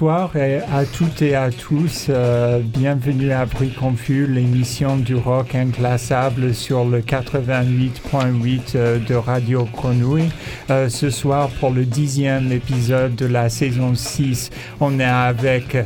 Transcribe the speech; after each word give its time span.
bonsoir 0.00 0.30
à 0.72 0.84
toutes 0.84 1.22
et 1.22 1.34
à 1.34 1.50
tous. 1.50 2.06
Euh, 2.08 2.60
bienvenue 2.62 3.32
à 3.32 3.46
Bruit 3.46 3.72
Confus, 3.72 4.28
l'émission 4.28 4.96
du 4.96 5.16
rock 5.16 5.56
inclassable 5.56 6.54
sur 6.54 6.84
le 6.84 7.00
88.8 7.00 8.76
euh, 8.76 8.98
de 9.00 9.14
Radio 9.16 9.64
Grenouille. 9.64 10.28
Euh, 10.70 10.88
ce 10.88 11.10
soir, 11.10 11.48
pour 11.58 11.70
le 11.70 11.84
dixième 11.84 12.52
épisode 12.52 13.16
de 13.16 13.26
la 13.26 13.48
saison 13.48 13.96
6, 13.96 14.50
on 14.78 15.00
est 15.00 15.04
avec 15.04 15.76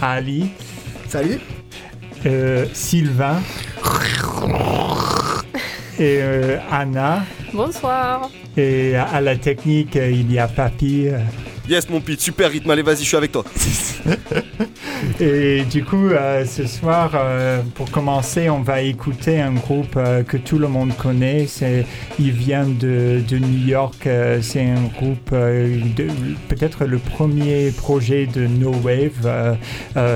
Ali. 0.00 0.50
Salut. 1.08 1.40
Sylvain. 2.72 3.40
et 5.98 6.20
Anna. 6.70 7.24
Bonsoir. 7.52 8.30
Et 8.56 8.94
à 8.94 9.20
la 9.20 9.36
technique, 9.36 9.96
il 9.96 10.30
y 10.30 10.38
a 10.38 10.46
Papy. 10.46 11.08
Yes, 11.68 11.86
mon 11.90 12.00
pit, 12.00 12.18
super 12.18 12.50
rythme. 12.50 12.70
Allez, 12.70 12.80
vas-y, 12.80 13.02
je 13.02 13.08
suis 13.08 13.16
avec 13.16 13.30
toi. 13.30 13.44
Et 15.20 15.64
du 15.70 15.84
coup, 15.84 16.08
euh, 16.08 16.46
ce 16.46 16.66
soir, 16.66 17.10
euh, 17.14 17.60
pour 17.74 17.90
commencer, 17.90 18.48
on 18.48 18.62
va 18.62 18.80
écouter 18.80 19.38
un 19.38 19.52
groupe 19.52 19.96
euh, 19.98 20.22
que 20.22 20.38
tout 20.38 20.58
le 20.58 20.68
monde 20.68 20.96
connaît. 20.96 21.46
C'est, 21.46 21.84
il 22.18 22.30
vient 22.30 22.64
de, 22.64 23.20
de 23.28 23.38
New 23.38 23.66
York. 23.68 24.08
c'est 24.40 24.64
un 24.64 24.84
groupe, 24.96 25.28
peut-être 25.28 26.86
le 26.86 26.96
premier 26.96 27.70
projet 27.70 28.26
de 28.26 28.46
No 28.46 28.72
Wave. 28.72 29.58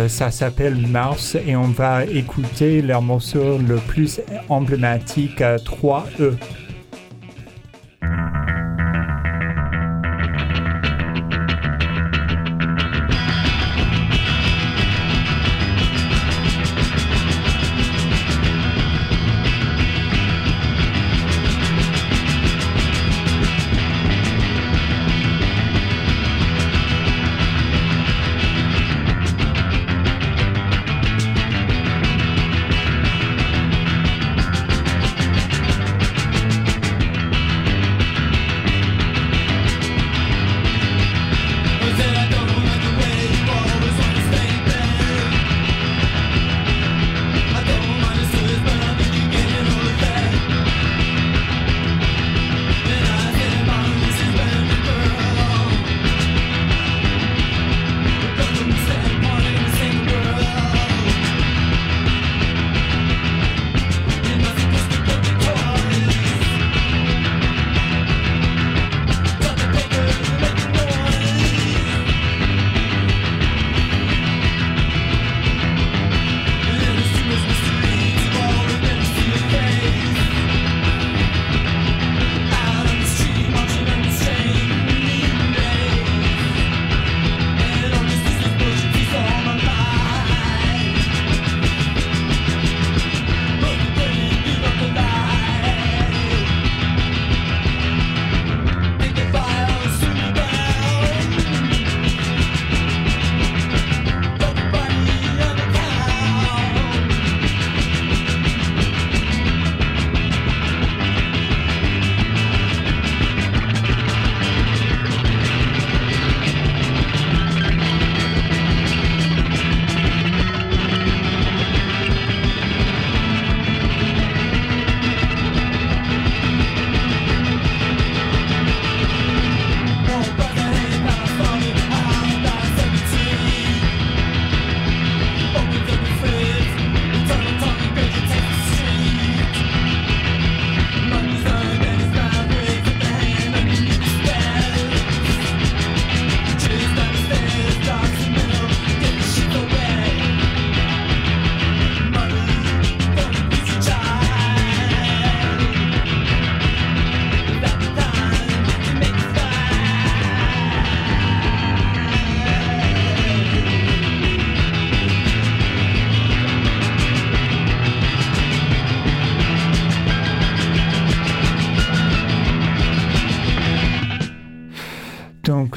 ça 0.08 0.30
s'appelle 0.30 0.76
Mars 0.86 1.36
et 1.46 1.54
on 1.54 1.68
va 1.68 2.06
écouter 2.06 2.80
leur 2.80 3.02
morceau 3.02 3.58
le 3.58 3.76
plus 3.76 4.20
emblématique, 4.48 5.40
3E. 5.40 6.36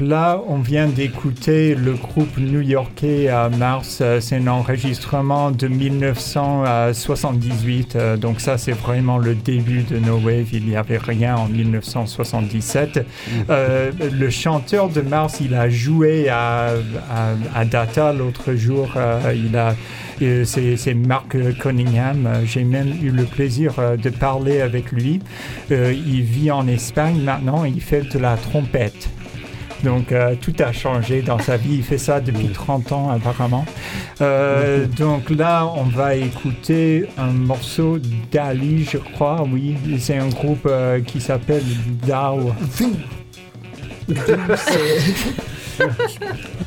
Là, 0.05 0.41
on 0.47 0.59
vient 0.59 0.87
d'écouter 0.87 1.75
le 1.75 1.91
groupe 1.93 2.37
new-yorkais 2.37 3.27
à 3.27 3.49
Mars. 3.49 3.99
Euh, 4.01 4.21
c'est 4.21 4.37
un 4.37 4.47
enregistrement 4.47 5.51
de 5.51 5.67
1978. 5.67 7.95
Euh, 7.95 8.17
donc 8.17 8.41
ça, 8.41 8.57
c'est 8.57 8.73
vraiment 8.73 9.17
le 9.17 9.35
début 9.35 9.83
de 9.83 9.97
No 9.97 10.17
Wave. 10.17 10.47
Il 10.53 10.65
n'y 10.65 10.75
avait 10.75 10.97
rien 10.97 11.35
en 11.35 11.47
1977. 11.47 12.97
Mmh. 12.97 13.03
Euh, 13.49 13.91
le 14.11 14.29
chanteur 14.29 14.89
de 14.89 15.01
Mars, 15.01 15.37
il 15.41 15.55
a 15.55 15.69
joué 15.69 16.29
à, 16.29 16.73
Data 17.69 18.13
l'autre 18.13 18.53
jour. 18.53 18.93
il 19.33 19.57
a 19.57 19.75
c'est 20.45 20.93
Mark 20.93 21.35
Cunningham. 21.59 22.29
J'ai 22.45 22.63
même 22.63 22.93
eu 23.01 23.09
le 23.09 23.23
plaisir 23.23 23.73
de 24.01 24.09
parler 24.09 24.61
avec 24.61 24.91
lui. 24.91 25.19
il 25.69 26.21
vit 26.21 26.51
en 26.51 26.67
Espagne 26.67 27.21
maintenant. 27.21 27.65
Il 27.65 27.81
fait 27.81 28.13
de 28.13 28.19
la 28.19 28.37
trompette. 28.37 29.09
Donc 29.83 30.11
euh, 30.11 30.35
tout 30.39 30.53
a 30.59 30.71
changé 30.71 31.21
dans 31.21 31.39
sa 31.39 31.57
vie. 31.57 31.75
Il 31.75 31.83
fait 31.83 31.97
ça 31.97 32.19
depuis 32.19 32.47
30 32.47 32.91
ans 32.91 33.09
apparemment. 33.09 33.65
Euh, 34.21 34.85
donc 34.85 35.29
là, 35.29 35.65
on 35.75 35.83
va 35.83 36.15
écouter 36.15 37.05
un 37.17 37.31
morceau 37.31 37.99
d'Ali, 38.31 38.85
je 38.85 38.97
crois. 38.97 39.45
Oui, 39.51 39.75
c'est 39.99 40.17
un 40.17 40.29
groupe 40.29 40.65
euh, 40.65 41.01
qui 41.01 41.19
s'appelle 41.19 41.63
Dao. 42.05 42.51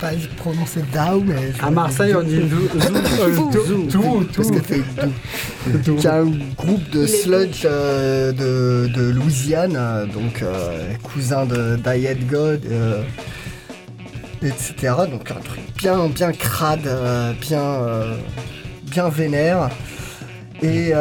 pas 0.01 0.11
prononcer 0.37 0.83
Dao, 0.93 1.21
mais. 1.21 1.53
À 1.61 1.71
Marseille, 1.71 2.15
on 2.15 2.23
dit 2.23 2.41
Zou. 2.49 2.69
Tout, 3.49 3.89
tout. 3.91 4.27
Parce 4.37 4.51
que 4.51 4.59
c'est 5.99 6.09
un 6.09 6.27
groupe 6.57 6.89
de 6.91 7.07
sludge 7.07 7.63
euh, 7.65 8.33
de, 8.33 8.93
de, 8.93 9.11
Louisiane, 9.11 9.77
euh, 9.77 10.07
donc 10.07 10.43
euh, 10.43 10.93
cousin 11.03 11.47
de 11.47 11.77
Diet 11.77 12.27
God, 12.27 12.63
etc. 14.43 14.95
Donc 15.11 15.31
un 15.31 15.41
truc 15.41 15.61
bien, 15.77 16.09
bien 16.09 16.33
crade, 16.33 16.89
bien, 17.41 17.81
bien 18.91 19.09
vénère. 19.09 19.69
Et 20.63 20.93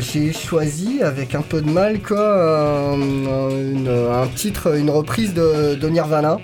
j'ai 0.00 0.32
choisi 0.32 1.02
avec 1.02 1.34
un 1.34 1.42
peu 1.42 1.60
de 1.60 1.70
mal 1.70 2.00
quoi 2.00 2.92
un, 2.92 4.26
titre, 4.34 4.76
une 4.76 4.90
reprise 4.90 5.34
de, 5.34 5.74
de 5.74 5.88
Nirvana. 5.88 6.38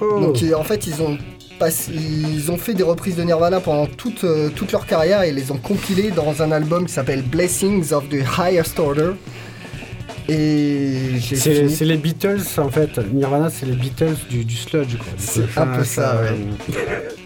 Oh. 0.00 0.20
Donc 0.20 0.42
en 0.56 0.64
fait, 0.64 0.86
ils 0.86 1.02
ont 1.02 1.18
ils 1.92 2.50
ont 2.50 2.56
fait 2.56 2.72
des 2.72 2.82
reprises 2.82 3.16
de 3.16 3.22
Nirvana 3.22 3.60
pendant 3.60 3.86
toute, 3.86 4.24
toute 4.56 4.72
leur 4.72 4.86
carrière 4.86 5.22
et 5.24 5.30
les 5.30 5.50
ont 5.50 5.58
compilées 5.58 6.10
dans 6.10 6.42
un 6.42 6.52
album 6.52 6.86
qui 6.86 6.92
s'appelle 6.94 7.20
Blessings 7.20 7.92
of 7.92 8.08
the 8.08 8.24
Highest 8.38 8.78
Order. 8.78 9.10
Et 10.26 11.18
c'est 11.20 11.84
les 11.84 11.96
Beatles 11.96 12.40
en 12.56 12.70
fait. 12.70 12.98
Nirvana, 13.12 13.50
c'est 13.50 13.66
les 13.66 13.74
Beatles 13.74 14.16
du, 14.30 14.44
du 14.44 14.56
sludge. 14.56 14.96
C'est 15.18 15.58
un 15.58 15.66
peu 15.66 15.84
ça, 15.84 16.22
ouais. 16.22 16.74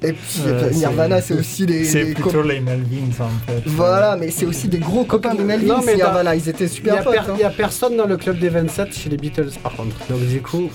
Et 0.00 0.12
puis 0.12 0.42
euh, 0.46 0.70
Nirvana, 0.70 1.20
c'est 1.20 1.34
aussi 1.34 1.66
les. 1.66 1.84
C'est 1.84 2.14
plutôt 2.14 2.42
les 2.42 2.60
Melvins 2.60 3.10
en 3.18 3.50
fait. 3.50 3.62
Voilà, 3.66 4.16
mais 4.16 4.30
c'est 4.30 4.46
aussi 4.46 4.68
des 4.68 4.78
gros 4.78 5.04
copains 5.04 5.34
de 5.34 5.42
Melvins. 5.42 5.80
mais 5.84 5.96
Nirvana, 5.96 6.36
ils 6.36 6.48
étaient 6.48 6.68
super 6.68 7.02
potes. 7.02 7.16
Il 7.30 7.38
n'y 7.38 7.42
a, 7.42 7.50
personne 7.50 7.96
dans 7.96 8.06
le 8.06 8.16
club 8.16 8.38
des 8.38 8.48
27 8.48 8.94
chez 8.94 9.10
les 9.10 9.16
Beatles 9.16 9.50
par 9.60 9.74
contre. 9.74 9.96
Donc 10.08 10.24
du 10.28 10.40
coup, 10.40 10.70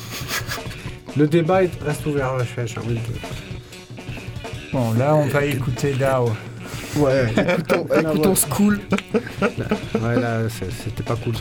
le 1.18 1.27
débat 1.27 1.60
reste 1.86 2.06
ouvert. 2.06 2.33
Je 2.39 2.80
Bon, 4.71 4.94
là, 4.94 5.15
on 5.15 5.27
va 5.27 5.45
écouter 5.45 5.94
Dao. 5.94 6.31
Ouais, 6.95 7.31
écoutons, 7.38 7.88
écoutons 7.95 8.36
School. 8.36 8.80
Ouais, 9.42 10.15
là, 10.19 10.39
c'était 10.50 11.04
pas 11.04 11.15
cool. 11.15 11.33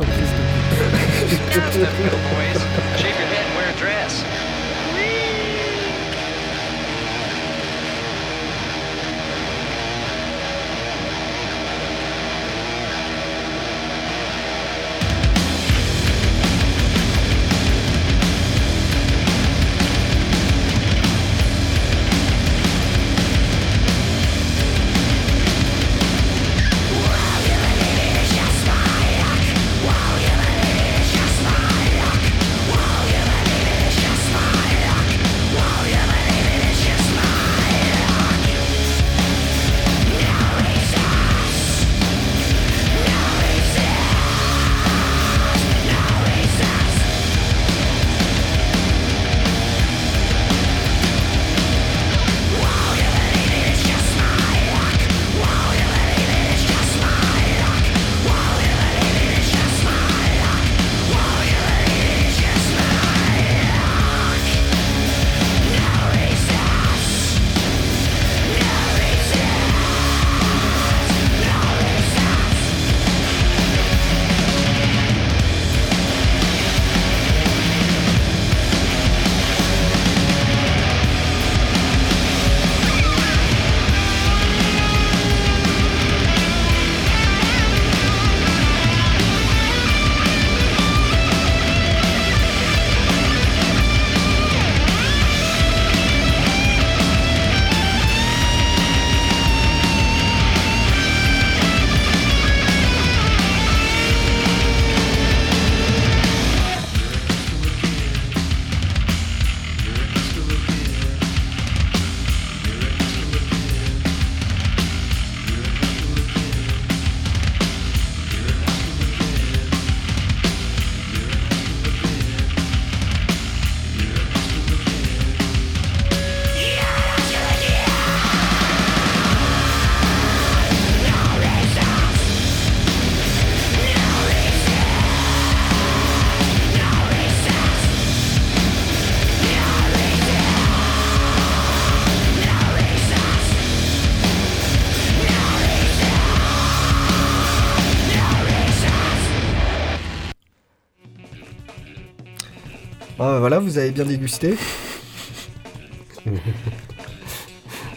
Vous 153.73 153.79
avez 153.79 153.91
bien 153.91 154.05
dégusté. 154.05 154.55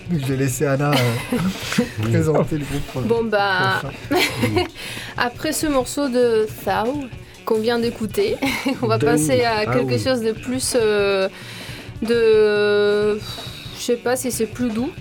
je 0.10 0.26
vais 0.26 0.38
laisser 0.38 0.66
Anna 0.66 0.92
euh, 0.92 1.84
présenter 2.02 2.60
le 2.60 2.64
groupe. 2.64 3.06
bon 3.06 3.26
bah, 3.26 3.82
après 5.18 5.52
ce 5.52 5.68
morceau 5.68 6.08
de 6.08 6.48
Thao 6.64 7.04
qu'on 7.44 7.60
vient 7.60 7.78
d'écouter, 7.78 8.38
on 8.82 8.88
va 8.88 8.98
passer 9.00 9.44
à 9.44 9.64
ah 9.68 9.74
quelque 9.74 9.98
chose 9.98 10.22
de 10.22 10.32
plus 10.32 10.78
euh, 10.80 11.28
de, 12.02 13.20
je 13.78 13.82
sais 13.82 13.98
pas 13.98 14.16
si 14.16 14.32
c'est 14.32 14.48
plus 14.48 14.70
doux. 14.70 14.92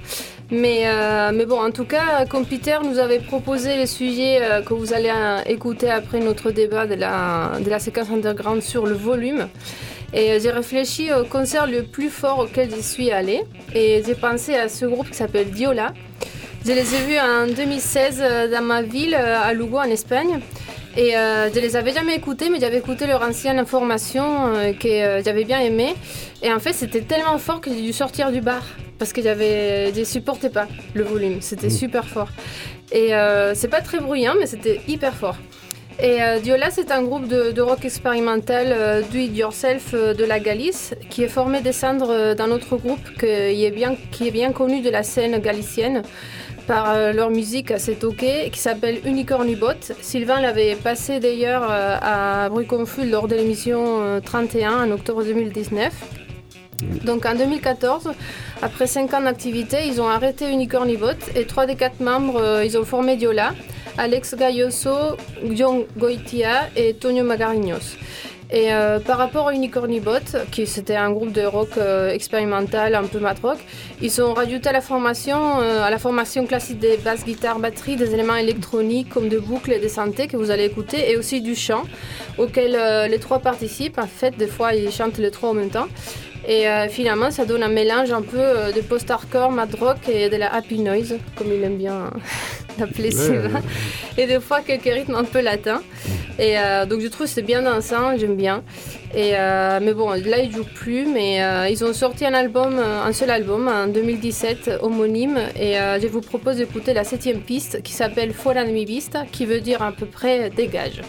Mais, 0.50 0.82
euh, 0.84 1.30
mais 1.32 1.46
bon, 1.46 1.58
en 1.58 1.70
tout 1.70 1.86
cas, 1.86 2.26
comme 2.28 2.44
Peter 2.44 2.76
nous 2.84 2.98
avait 2.98 3.18
proposé 3.20 3.76
les 3.76 3.86
sujets 3.86 4.40
que 4.66 4.74
vous 4.74 4.92
allez 4.92 5.10
écouter 5.46 5.90
après 5.90 6.20
notre 6.20 6.50
débat 6.50 6.86
de 6.86 6.94
la, 6.94 7.52
de 7.64 7.70
la 7.70 7.78
séquence 7.78 8.10
underground 8.10 8.60
sur 8.60 8.86
le 8.86 8.94
volume, 8.94 9.48
et 10.14 10.30
euh, 10.30 10.38
j'ai 10.40 10.50
réfléchi 10.50 11.12
au 11.12 11.24
concert 11.24 11.66
le 11.66 11.82
plus 11.82 12.08
fort 12.08 12.38
auquel 12.38 12.70
je 12.70 12.80
suis 12.80 13.10
allée. 13.10 13.42
Et 13.74 14.02
j'ai 14.06 14.14
pensé 14.14 14.54
à 14.54 14.68
ce 14.68 14.86
groupe 14.86 15.10
qui 15.10 15.16
s'appelle 15.16 15.50
Diola. 15.50 15.92
Je 16.64 16.70
les 16.70 16.94
ai 16.94 16.98
vus 17.06 17.18
en 17.18 17.46
2016 17.48 18.22
euh, 18.22 18.48
dans 18.48 18.62
ma 18.62 18.82
ville, 18.82 19.14
euh, 19.18 19.42
à 19.42 19.52
Lugo, 19.52 19.78
en 19.78 19.84
Espagne. 19.84 20.38
Et 20.96 21.10
je 21.10 21.50
je 21.52 21.58
les 21.58 21.74
avais 21.74 21.92
jamais 21.92 22.14
écoutés, 22.14 22.50
mais 22.50 22.60
j'avais 22.60 22.78
écouté 22.78 23.08
leur 23.08 23.20
ancienne 23.20 23.58
information 23.58 24.52
que 24.78 25.20
j'avais 25.24 25.42
bien 25.42 25.58
aimé. 25.58 25.92
Et 26.40 26.52
en 26.52 26.60
fait, 26.60 26.72
c'était 26.72 27.00
tellement 27.00 27.36
fort 27.38 27.60
que 27.60 27.68
j'ai 27.68 27.82
dû 27.82 27.92
sortir 27.92 28.30
du 28.30 28.40
bar 28.40 28.62
parce 28.96 29.12
que 29.12 29.20
j'avais, 29.20 29.92
je 29.92 30.04
supportais 30.04 30.50
pas 30.50 30.68
le 30.94 31.02
volume. 31.02 31.38
C'était 31.40 31.66
mmh. 31.66 31.70
super 31.70 32.06
fort. 32.06 32.28
Et 32.92 33.10
c'est 33.54 33.66
pas 33.66 33.80
très 33.80 33.98
bruyant, 33.98 34.34
mais 34.38 34.46
c'était 34.46 34.82
hyper 34.86 35.14
fort. 35.16 35.36
Et 36.02 36.22
euh, 36.22 36.40
Diola, 36.40 36.70
c'est 36.70 36.90
un 36.90 37.02
groupe 37.02 37.28
de, 37.28 37.60
rock 37.60 37.84
expérimental 37.84 38.66
euh, 38.70 39.02
it 39.14 39.36
yourself 39.36 39.94
euh, 39.94 40.12
de 40.12 40.24
la 40.24 40.40
Galice 40.40 40.94
qui 41.08 41.22
est 41.22 41.28
formé 41.28 41.60
des 41.60 41.72
cendres 41.72 42.34
d'un 42.34 42.50
autre 42.50 42.76
groupe 42.76 42.98
qui 43.18 43.26
est, 43.26 44.30
bien, 44.30 44.52
connu 44.52 44.80
de 44.80 44.90
la 44.90 45.02
scène 45.04 45.38
galicienne 45.38 46.02
par 46.66 47.12
leur 47.12 47.30
musique 47.30 47.70
assez 47.70 47.94
toquée 47.94 48.48
qui 48.50 48.58
s'appelle 48.58 49.00
Unicornubot. 49.04 49.92
Sylvain 50.00 50.40
l'avait 50.40 50.76
passé 50.76 51.20
d'ailleurs 51.20 51.64
à 51.70 52.48
Bruit 52.48 52.66
Confus 52.66 53.06
lors 53.06 53.28
de 53.28 53.36
l'émission 53.36 54.20
31 54.24 54.86
en 54.86 54.90
octobre 54.90 55.22
2019. 55.22 55.92
Donc 57.04 57.26
en 57.26 57.34
2014, 57.34 58.12
après 58.62 58.86
5 58.86 59.12
ans 59.12 59.20
d'activité, 59.20 59.86
ils 59.86 60.00
ont 60.00 60.08
arrêté 60.08 60.50
Unicornibot 60.50 61.20
et 61.36 61.44
trois 61.44 61.66
des 61.66 61.76
quatre 61.76 62.00
membres, 62.00 62.62
ils 62.64 62.78
ont 62.78 62.84
formé 62.84 63.16
Diola. 63.16 63.52
Alex 63.96 64.34
Gayoso, 64.34 65.16
John 65.52 65.84
Goitia 65.96 66.68
et 66.76 66.94
Tonio 66.94 67.24
Magarinos. 67.24 67.96
Et 68.50 68.72
euh, 68.72 69.00
par 69.00 69.18
rapport 69.18 69.48
à 69.48 69.54
Unicornibot, 69.54 70.20
qui 70.52 70.66
c'était 70.66 70.96
un 70.96 71.10
groupe 71.10 71.32
de 71.32 71.42
rock 71.42 71.70
euh, 71.76 72.10
expérimental, 72.10 72.94
un 72.94 73.04
peu 73.04 73.18
mat 73.18 73.38
rock, 73.42 73.58
ils 74.02 74.20
ont 74.20 74.34
rajouté 74.34 74.68
à 74.68 74.72
la 74.72 74.80
formation, 74.80 75.60
euh, 75.60 75.82
à 75.82 75.90
la 75.90 75.98
formation 75.98 76.46
classique 76.46 76.78
des 76.78 76.96
basses, 76.98 77.24
guitares, 77.24 77.58
batteries, 77.58 77.96
des 77.96 78.12
éléments 78.12 78.36
électroniques 78.36 79.08
comme 79.08 79.28
des 79.28 79.38
boucles 79.38 79.72
et 79.72 79.78
des 79.78 79.88
synthés 79.88 80.28
que 80.28 80.36
vous 80.36 80.50
allez 80.50 80.64
écouter, 80.64 81.10
et 81.10 81.16
aussi 81.16 81.40
du 81.40 81.54
chant, 81.54 81.84
auquel 82.38 82.78
les 83.10 83.18
trois 83.18 83.38
participent. 83.38 83.98
En 83.98 84.06
fait, 84.06 84.36
des 84.36 84.46
fois, 84.46 84.74
ils 84.74 84.92
chantent 84.92 85.18
les 85.18 85.30
trois 85.30 85.50
en 85.50 85.54
même 85.54 85.70
temps. 85.70 85.88
Et 86.46 86.68
euh, 86.68 86.88
finalement, 86.88 87.30
ça 87.30 87.44
donne 87.44 87.62
un 87.62 87.68
mélange 87.68 88.12
un 88.12 88.20
peu 88.20 88.38
euh, 88.38 88.72
de 88.72 88.80
post-hardcore, 88.82 89.50
mad 89.50 89.74
rock 89.76 90.08
et 90.08 90.28
de 90.28 90.36
la 90.36 90.52
happy 90.54 90.78
noise, 90.78 91.16
comme 91.36 91.46
il 91.52 91.62
aime 91.64 91.78
bien 91.78 92.10
l'appeler 92.78 93.10
Sylvain. 93.10 93.62
Et 94.18 94.26
des 94.26 94.40
fois, 94.40 94.60
quelques 94.60 94.84
rythmes 94.84 95.14
un 95.14 95.24
peu 95.24 95.40
latins. 95.40 95.82
Et 96.38 96.58
euh, 96.58 96.84
donc, 96.84 97.00
je 97.00 97.08
trouve 97.08 97.26
que 97.26 97.32
c'est 97.32 97.42
bien 97.42 97.62
dansant, 97.62 98.18
j'aime 98.18 98.36
bien. 98.36 98.62
Et, 99.16 99.32
mais 99.80 99.94
bon, 99.94 100.10
là, 100.10 100.40
ils 100.40 100.50
jouent 100.50 100.66
plus, 100.74 101.06
mais 101.06 101.38
ils 101.70 101.84
ont 101.84 101.92
sorti 101.92 102.26
un 102.26 102.34
album, 102.34 102.80
un 102.80 103.12
seul 103.12 103.30
album 103.30 103.68
en 103.68 103.86
2017, 103.86 104.80
homonyme. 104.82 105.38
Et 105.54 105.74
je 105.74 106.06
vous 106.08 106.20
propose 106.20 106.56
d'écouter 106.56 106.94
la 106.94 107.04
septième 107.04 107.38
piste 107.38 107.80
qui 107.82 107.92
s'appelle 107.92 108.32
Fuera 108.32 108.64
de 108.64 108.72
mi 108.72 108.84
vista, 108.84 109.22
qui 109.30 109.46
veut 109.46 109.60
dire 109.60 109.82
à 109.82 109.92
peu 109.92 110.06
près 110.06 110.50
dégage. 110.50 111.00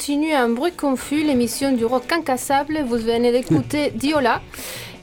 Continue 0.00 0.32
un 0.32 0.48
bruit 0.48 0.72
confus, 0.72 1.22
l'émission 1.24 1.72
du 1.72 1.84
rock 1.84 2.10
incassable. 2.10 2.78
Vous 2.86 2.96
venez 2.96 3.32
d'écouter 3.32 3.90
Diola. 3.94 4.40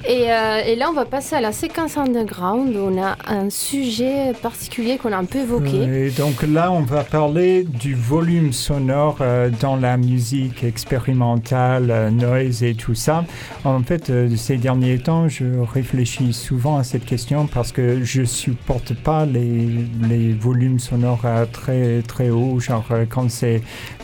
Euh, 0.10 0.62
et, 0.66 0.76
là, 0.76 0.90
on 0.90 0.94
va 0.94 1.06
passer 1.06 1.36
à 1.36 1.42
la 1.42 1.52
séquence 1.52 1.98
underground. 1.98 2.76
On 2.76 3.02
a 3.02 3.18
un 3.28 3.50
sujet 3.50 4.32
particulier 4.42 4.98
qu'on 4.98 5.12
a 5.12 5.18
un 5.18 5.26
peu 5.26 5.40
évoqué. 5.40 6.06
Et 6.06 6.12
donc 6.12 6.44
là, 6.44 6.72
on 6.72 6.82
va 6.82 7.04
parler 7.04 7.64
du 7.64 7.94
volume 7.94 8.54
sonore 8.54 9.18
euh, 9.22 9.50
dans 9.60 9.76
la 9.76 9.98
musique 9.98 10.64
expérimentale, 10.64 11.92
euh, 11.92 12.10
noise 12.10 12.64
et 12.64 12.76
tout 12.76 12.96
ça. 12.96 13.26
En 13.66 13.82
fait, 13.84 14.12
ces 14.38 14.58
derniers 14.58 15.00
temps, 15.00 15.28
je 15.28 15.46
réfléchis 15.74 16.32
souvent 16.32 16.78
à 16.78 16.84
cette 16.84 17.06
question 17.06 17.48
parce 17.48 17.72
que 17.72 18.04
je 18.04 18.24
supporte 18.24 18.94
pas 18.94 19.26
les, 19.26 19.68
les 20.08 20.34
volumes 20.34 20.80
sonores 20.80 21.26
très 21.52 22.02
très 22.02 22.30
hauts. 22.30 22.60
Genre 22.60 22.88
quand 23.10 23.30
c'est 23.30 23.62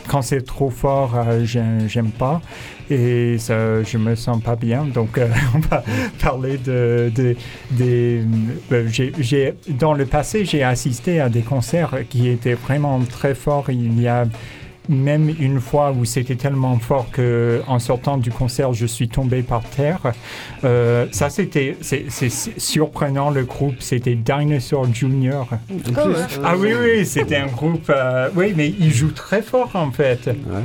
quand 0.08 0.20
c'est 0.20 0.42
trop 0.42 0.70
fort, 0.70 1.16
j'aime 1.44 2.10
pas 2.10 2.42
et 2.90 3.38
ça, 3.38 3.82
je 3.82 3.98
me 3.98 4.14
sens 4.14 4.42
pas 4.42 4.56
bien. 4.56 4.84
Donc, 4.84 5.18
euh, 5.18 5.28
on 5.54 5.58
va 5.58 5.82
parler 6.22 6.58
de, 6.58 7.12
des. 7.70 8.24
Euh, 8.72 9.52
dans 9.68 9.94
le 9.94 10.06
passé, 10.06 10.44
j'ai 10.44 10.62
assisté 10.62 11.20
à 11.20 11.28
des 11.28 11.42
concerts 11.42 11.96
qui 12.08 12.28
étaient 12.28 12.54
vraiment 12.54 13.00
très 13.00 13.34
forts. 13.34 13.66
Il 13.70 14.00
y 14.00 14.08
a 14.08 14.26
même 14.90 15.34
une 15.40 15.60
fois 15.60 15.92
où 15.92 16.04
c'était 16.04 16.34
tellement 16.34 16.78
fort 16.78 17.06
que 17.10 17.62
en 17.66 17.78
sortant 17.78 18.18
du 18.18 18.30
concert, 18.30 18.74
je 18.74 18.84
suis 18.84 19.08
tombé 19.08 19.42
par 19.42 19.62
terre. 19.62 20.00
Euh, 20.64 21.06
ça, 21.10 21.30
c'était 21.30 21.76
c'est, 21.80 22.10
surprenant. 22.58 23.30
Le 23.30 23.44
groupe, 23.44 23.76
c'était 23.78 24.14
Dinosaur 24.14 24.92
Junior. 24.92 25.48
ah 26.44 26.54
oui, 26.58 26.72
oui, 26.78 27.06
c'était 27.06 27.36
un 27.36 27.46
groupe. 27.46 27.90
oui, 28.36 28.52
mais 28.54 28.74
il 28.78 28.92
joue 28.92 29.12
très 29.12 29.40
fort 29.40 29.70
en 29.74 29.90
fait. 29.90 30.26
Ouais, 30.26 30.62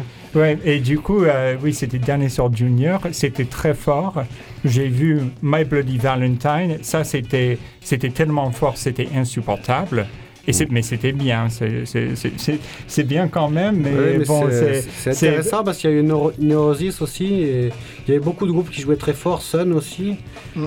et 0.66 0.80
du 0.80 1.00
coup, 1.00 1.24
euh, 1.24 1.56
oui, 1.62 1.74
c'était 1.74 1.98
Dinosaur 1.98 2.56
Junior, 2.56 3.02
c'était 3.12 3.46
très 3.46 3.74
fort. 3.74 4.24
J'ai 4.64 4.88
vu 4.88 5.22
My 5.42 5.64
Bloody 5.64 5.98
Valentine, 5.98 6.78
ça 6.82 7.04
c'était, 7.04 7.58
c'était 7.82 8.10
tellement 8.10 8.52
fort, 8.52 8.78
c'était 8.78 9.10
insupportable. 9.16 10.06
Et 10.48 10.54
c'est- 10.54 10.70
mais 10.72 10.82
c'était 10.82 11.12
bien, 11.12 11.48
c'est- 11.50 13.04
bien 13.04 13.28
quand 13.28 13.50
même, 13.50 13.78
mais, 13.78 13.94
Ouais, 13.94 14.16
mais 14.20 14.26
bon, 14.26 14.44
c'est- 14.50 15.10
intéressant 15.10 15.64
parce 15.64 15.78
qu'il 15.78 15.90
y 15.92 15.94
a 15.94 15.98
eu 15.98 16.04
Neuro- 16.04 16.32
Neurosis 16.40 17.02
aussi 17.02 17.26
et 17.26 17.70
il 18.08 18.12
y 18.12 18.16
avait 18.16 18.24
beaucoup 18.24 18.48
de 18.48 18.52
groupes 18.52 18.70
qui 18.70 18.82
jouaient 18.82 18.96
très 18.96 19.14
fort, 19.14 19.42
Sun 19.42 19.74
aussi. 19.74 20.16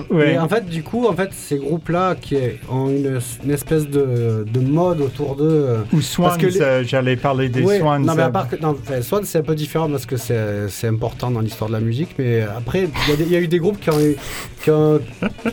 ouais. 0.09 0.33
Et 0.33 0.39
en 0.39 0.47
fait, 0.47 0.65
du 0.67 0.83
coup, 0.83 1.05
en 1.07 1.13
fait, 1.13 1.29
ces 1.33 1.57
groupes-là 1.57 2.15
qui 2.15 2.37
ont 2.71 2.87
une, 2.89 3.19
une 3.43 3.51
espèce 3.51 3.87
de, 3.87 4.45
de 4.51 4.59
mode 4.59 5.01
autour 5.01 5.35
d'eux. 5.35 5.43
euh, 5.67 5.77
Ou 5.91 6.01
Swans, 6.01 6.27
parce 6.29 6.37
que 6.37 6.47
les- 6.47 6.85
j'allais 6.87 7.15
parler 7.17 7.49
des 7.49 7.61
ouais, 7.61 7.79
Swans. 7.79 7.99
Non, 7.99 8.15
mais 8.15 8.23
à 8.23 8.29
part 8.29 8.47
que. 8.49 8.55
Non, 8.57 8.69
enfin, 8.81 9.01
Swan, 9.01 9.23
c'est 9.25 9.39
un 9.39 9.43
peu 9.43 9.55
différent 9.55 9.89
parce 9.89 10.05
que 10.05 10.17
c'est 10.17 10.69
c'est 10.69 10.87
important 10.87 11.29
dans 11.31 11.41
l'histoire 11.41 11.69
de 11.69 11.75
la 11.75 11.81
musique. 11.81 12.15
Mais 12.17 12.41
après, 12.41 12.87
il 13.19 13.31
y 13.31 13.35
a 13.35 13.39
y, 13.39 13.43
eu 13.43 13.47
des 13.47 13.59
groupes 13.59 13.79
qui 13.79 13.89
ont 13.89 13.99
eu. 13.99 14.15
qui 14.63 14.69
ont- 14.71 14.99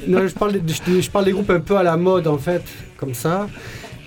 non, 0.07 0.27
je 0.27 0.35
parle, 0.35 0.53
des, 0.53 0.61
je, 0.73 1.01
je 1.01 1.11
parle 1.11 1.25
des 1.25 1.33
groupes 1.33 1.51
un 1.51 1.59
peu 1.61 1.77
à 1.77 1.83
la 1.83 1.97
mode, 1.97 2.27
en 2.29 2.39
fait, 2.39 2.63
comme 2.97 3.15
ça, 3.15 3.49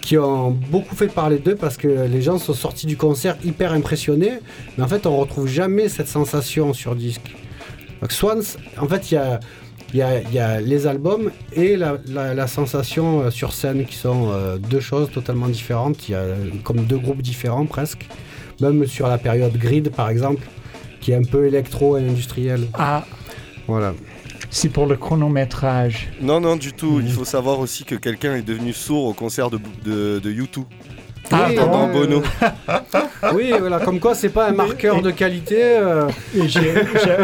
qui 0.04 0.18
ont 0.18 0.52
beaucoup 0.52 0.96
fait 0.96 1.08
parler 1.08 1.38
d'eux 1.40 1.56
parce 1.56 1.78
que 1.78 1.88
les 1.88 2.22
gens 2.22 2.38
sont 2.38 2.54
sortis 2.54 2.86
du 2.88 2.98
concert 2.98 3.38
hyper 3.44 3.72
impressionnés. 3.72 4.34
Mais 4.78 4.84
en 4.84 4.88
fait, 4.88 5.06
on 5.06 5.16
retrouve 5.18 5.48
jamais 5.48 5.88
cette 5.90 6.10
sensation 6.10 6.74
sur 6.74 6.94
disque. 6.96 7.34
Donc, 8.02 8.12
Swans, 8.12 8.44
en 8.78 8.88
fait, 8.88 9.12
il 9.12 9.16
y 9.16 9.18
a. 9.18 9.40
Il 9.96 10.00
y, 10.00 10.02
a, 10.02 10.22
y 10.32 10.40
a 10.40 10.60
les 10.60 10.88
albums 10.88 11.30
et 11.56 11.76
la, 11.78 11.98
la- 12.08 12.34
la 12.34 12.48
sensation 12.48 13.22
euh, 13.22 13.30
sur 13.30 13.54
scène 13.54 13.86
qui 13.86 13.94
sont 13.96 14.32
euh, 14.32 14.58
deux 14.58 14.80
choses 14.80 15.12
totalement 15.12 15.48
différentes. 15.48 16.10
Il 16.10 16.14
y 16.14 16.16
a 16.16 16.18
euh, 16.18 16.36
comme 16.64 16.78
deux 16.86 16.98
groupes 16.98 17.22
différents 17.22 17.68
presque. 17.68 18.08
Même 18.60 18.88
sur 18.88 19.08
la 19.08 19.20
période 19.20 19.56
Grid 19.56 19.92
par 19.92 20.10
exemple, 20.10 20.42
qui 21.00 21.12
est 21.12 21.16
un 21.16 21.22
peu 21.24 21.46
électro 21.46 21.96
et 21.98 22.02
industriel. 22.02 22.62
Ah, 22.74 23.06
Voilà. 23.68 23.94
C'est 24.54 24.70
pour 24.70 24.86
le 24.86 24.96
chronométrage. 24.96 26.10
Non, 26.22 26.40
non, 26.40 26.56
du 26.56 26.74
tout. 26.74 27.00
Mhm. 27.00 27.06
Il 27.08 27.12
faut 27.12 27.26
savoir 27.26 27.60
aussi 27.60 27.84
que 27.86 27.96
quelqu'un 27.96 28.36
est 28.36 28.44
devenu 28.44 28.72
sourd 28.72 29.06
au 29.06 29.14
concert 29.14 29.50
de, 29.50 29.60
de, 29.84 30.20
de 30.20 30.32
U2. 30.32 30.66
Ah, 31.32 31.48
oui, 31.50 31.58
euh, 31.58 31.88
Bono. 31.94 32.24
oui, 33.34 33.54
voilà, 33.58 33.80
comme 33.80 34.00
quoi 34.00 34.14
c'est 34.14 34.30
pas 34.30 34.50
un 34.50 34.52
marqueur 34.52 35.02
de 35.02 35.10
qualité. 35.12 35.62
euh, 35.62 36.08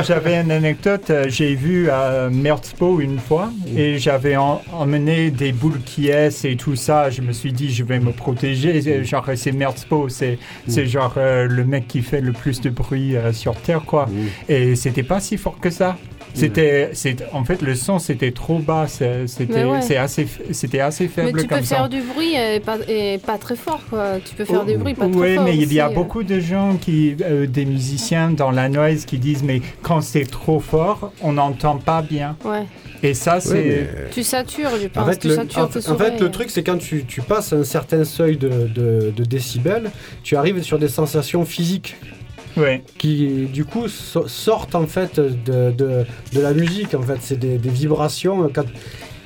J'avais 0.04 0.40
une 0.42 0.52
anecdote, 0.52 1.10
euh, 1.10 1.26
j'ai 1.28 1.56
vu 1.56 1.90
à 1.90 2.30
Merzbo 2.30 3.00
une 3.02 3.20
fois 3.20 3.52
et 3.76 3.98
j'avais 4.00 4.36
en- 4.38 4.62
emmené 4.72 5.32
des 5.32 5.52
boules 5.52 5.82
qui 5.86 6.10
est 6.10 6.44
et 6.46 6.56
tout 6.56 6.76
ça. 6.76 7.10
Je 7.10 7.22
me 7.22 7.34
suis 7.34 7.52
dit, 7.54 7.72
je 7.74 7.84
vais 7.84 8.00
me 8.00 8.12
protéger. 8.12 8.78
Et 8.78 9.04
Genre, 9.04 9.26
c'est 9.36 9.52
Merzbo, 9.52 10.10
c'est 10.10 10.38
c'est 10.68 10.86
genre 10.86 11.14
euh, 11.18 11.48
le 11.48 11.64
mec 11.66 11.88
qui 11.88 12.02
fait 12.02 12.22
le 12.22 12.32
plus 12.32 12.62
de 12.62 12.70
bruit 12.70 13.16
euh, 13.16 13.34
sur 13.34 13.56
Terre, 13.56 13.82
quoi. 13.86 14.08
Et 14.48 14.76
c'était 14.76 15.04
pas 15.04 15.20
si 15.20 15.38
fort 15.38 15.60
que 15.60 15.70
ça. 15.70 15.98
C'était, 16.36 16.92
c'est- 16.94 17.26
en 17.34 17.44
fait, 17.44 17.62
le 17.64 17.74
son 17.74 17.98
c'était 17.98 18.32
trop 18.32 18.60
bas. 18.60 18.86
C'était, 18.88 19.48
Mais 19.50 19.64
ouais. 19.66 19.98
assez, 19.98 20.28
c'était 20.52 20.80
assez 20.80 21.06
Mais 21.06 21.24
faible 21.26 21.42
tu 21.42 21.48
peux 21.48 21.56
comme 21.56 21.66
ça. 21.66 21.76
faire 21.78 21.90
du 21.90 22.02
bruit 22.02 22.36
et 22.36 22.60
pas, 22.60 22.78
et 22.88 23.18
pas 23.18 23.38
très 23.40 23.56
fort, 23.56 23.82
quoi. 23.90 24.20
Tu 24.24 24.36
peux 24.36 24.46
faire 24.46 24.66
du 24.66 24.78
bruit 24.78 24.94
pas 24.94 25.08
très 25.10 25.20
Oui, 25.20 25.36
fort. 25.36 25.44
mais 25.46 25.58
il 25.58 25.74
y 25.74 25.80
a 25.80 25.90
euh. 25.90 25.94
beaucoup 25.94 26.24
de 26.24 26.40
gens 26.40 26.78
qui, 26.80 27.16
euh, 27.22 27.48
des 27.48 27.66
musiciens 27.66 28.32
dans 28.32 28.52
la 28.52 28.70
noise 28.70 29.06
qui 29.06 29.18
disent 29.18 29.44
mais 29.44 29.62
quand 29.82 30.02
c'est 30.02 30.26
trop 30.30 30.60
fort, 30.60 31.12
on 31.22 31.34
n'entend 31.34 31.78
pas 31.78 32.02
bien. 32.02 32.38
Ouais. 32.46 32.64
Et 33.02 33.14
ça, 33.14 33.40
c'est 33.40 33.54
mais- 33.54 34.10
Tu 34.12 34.24
satures, 34.24 34.72
je 34.82 34.88
pense. 34.88 35.04
En 35.04 35.06
fait, 35.10 35.18
tu 35.20 35.28
le, 35.30 35.36
satures 35.36 35.64
en- 35.64 35.68
fait, 35.68 35.90
oreilles. 35.90 36.20
le 36.20 36.32
truc, 36.32 36.50
c'est 36.50 36.64
quand 36.64 36.78
tu, 36.78 37.06
tu 37.06 37.22
passes 37.22 37.54
un 37.54 37.64
certain 37.64 38.04
seuil 38.04 38.36
de, 38.38 38.50
de- 38.74 39.14
de 39.16 39.24
décibels, 39.24 39.90
tu 40.24 40.36
arrives 40.36 40.62
sur 40.64 40.78
des 40.80 40.90
sensations 40.90 41.46
physiques 41.46 41.96
ouais. 42.58 42.84
qui, 42.98 43.46
du 43.54 43.64
coup, 43.64 43.88
so- 43.88 44.28
sortent 44.28 44.76
en 44.76 44.86
fait 44.86 45.18
de, 45.18 45.72
de, 45.72 46.06
de 46.34 46.42
la 46.42 46.54
musique. 46.54 46.94
En 46.94 47.02
fait, 47.02 47.20
c'est 47.22 47.40
des, 47.40 47.58
des 47.58 47.70
vibrations. 47.70 48.50
Quand 48.54 48.66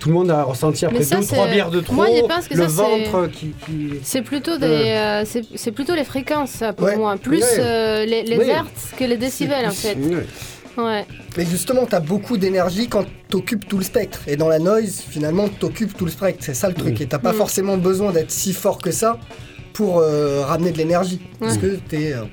tout 0.03 0.09
le 0.09 0.15
monde 0.15 0.31
a 0.31 0.43
ressenti 0.43 0.85
après 0.85 1.01
ça, 1.01 1.15
deux 1.15 1.23
ou 1.23 1.27
trois 1.27 1.47
bières 1.47 1.71
de 1.71 1.79
trop, 1.79 1.93
Moi, 1.95 2.07
je 2.13 2.21
pense 2.27 2.49
que 2.49 2.55
le 2.55 2.63
ça, 2.63 2.67
c'est- 2.67 2.75
ventre 2.75 3.27
qui, 3.31 3.53
qui- 3.65 3.91
C'est 4.03 4.21
plutôt 4.21 4.57
des, 4.57 4.65
euh, 4.65 5.23
c'est 5.25 5.43
c'est 5.55 5.71
plutôt 5.71 5.95
les 5.95 6.03
fréquences 6.03 6.49
ça, 6.51 6.73
pour 6.73 6.87
Ouais. 6.87 6.97
moi, 6.97 7.15
plus 7.15 7.39
Ouais. 7.39 7.59
euh, 7.59 8.03
les, 8.05 8.25
hertz 8.49 8.91
que 8.99 9.05
les 9.05 9.15
décibels 9.15 9.65
en 9.65 9.71
fait. 9.71 9.95
Ouais. 10.77 11.05
Mais 11.37 11.45
justement, 11.45 11.85
t'as 11.85 12.01
beaucoup 12.01 12.35
d'énergie 12.35 12.89
quand 12.89 13.05
t'occupes 13.29 13.65
tout 13.65 13.77
le 13.77 13.83
spectre. 13.85 14.19
Et 14.27 14.35
dans 14.35 14.49
la 14.49 14.59
noise, 14.59 15.03
finalement, 15.07 15.47
t'occupes 15.47 15.95
tout 15.95 16.03
le 16.03 16.11
spectre. 16.11 16.43
C'est 16.43 16.53
ça 16.53 16.67
le 16.67 16.73
truc. 16.73 16.99
Et 16.99 17.05
t'as 17.05 17.19
pas 17.19 17.31
Mm. 17.31 17.35
forcément 17.37 17.77
besoin 17.77 18.11
d'être 18.11 18.31
si 18.31 18.51
fort 18.51 18.79
que 18.79 18.91
ça 18.91 19.17
pour 19.71 19.99
euh, 19.99 20.41
ramener 20.43 20.71
de 20.71 20.77
l'énergie. 20.79 21.21
Parce 21.39 21.57
que 21.57 21.77
t'es. 21.87 22.11
euh, 22.13 22.23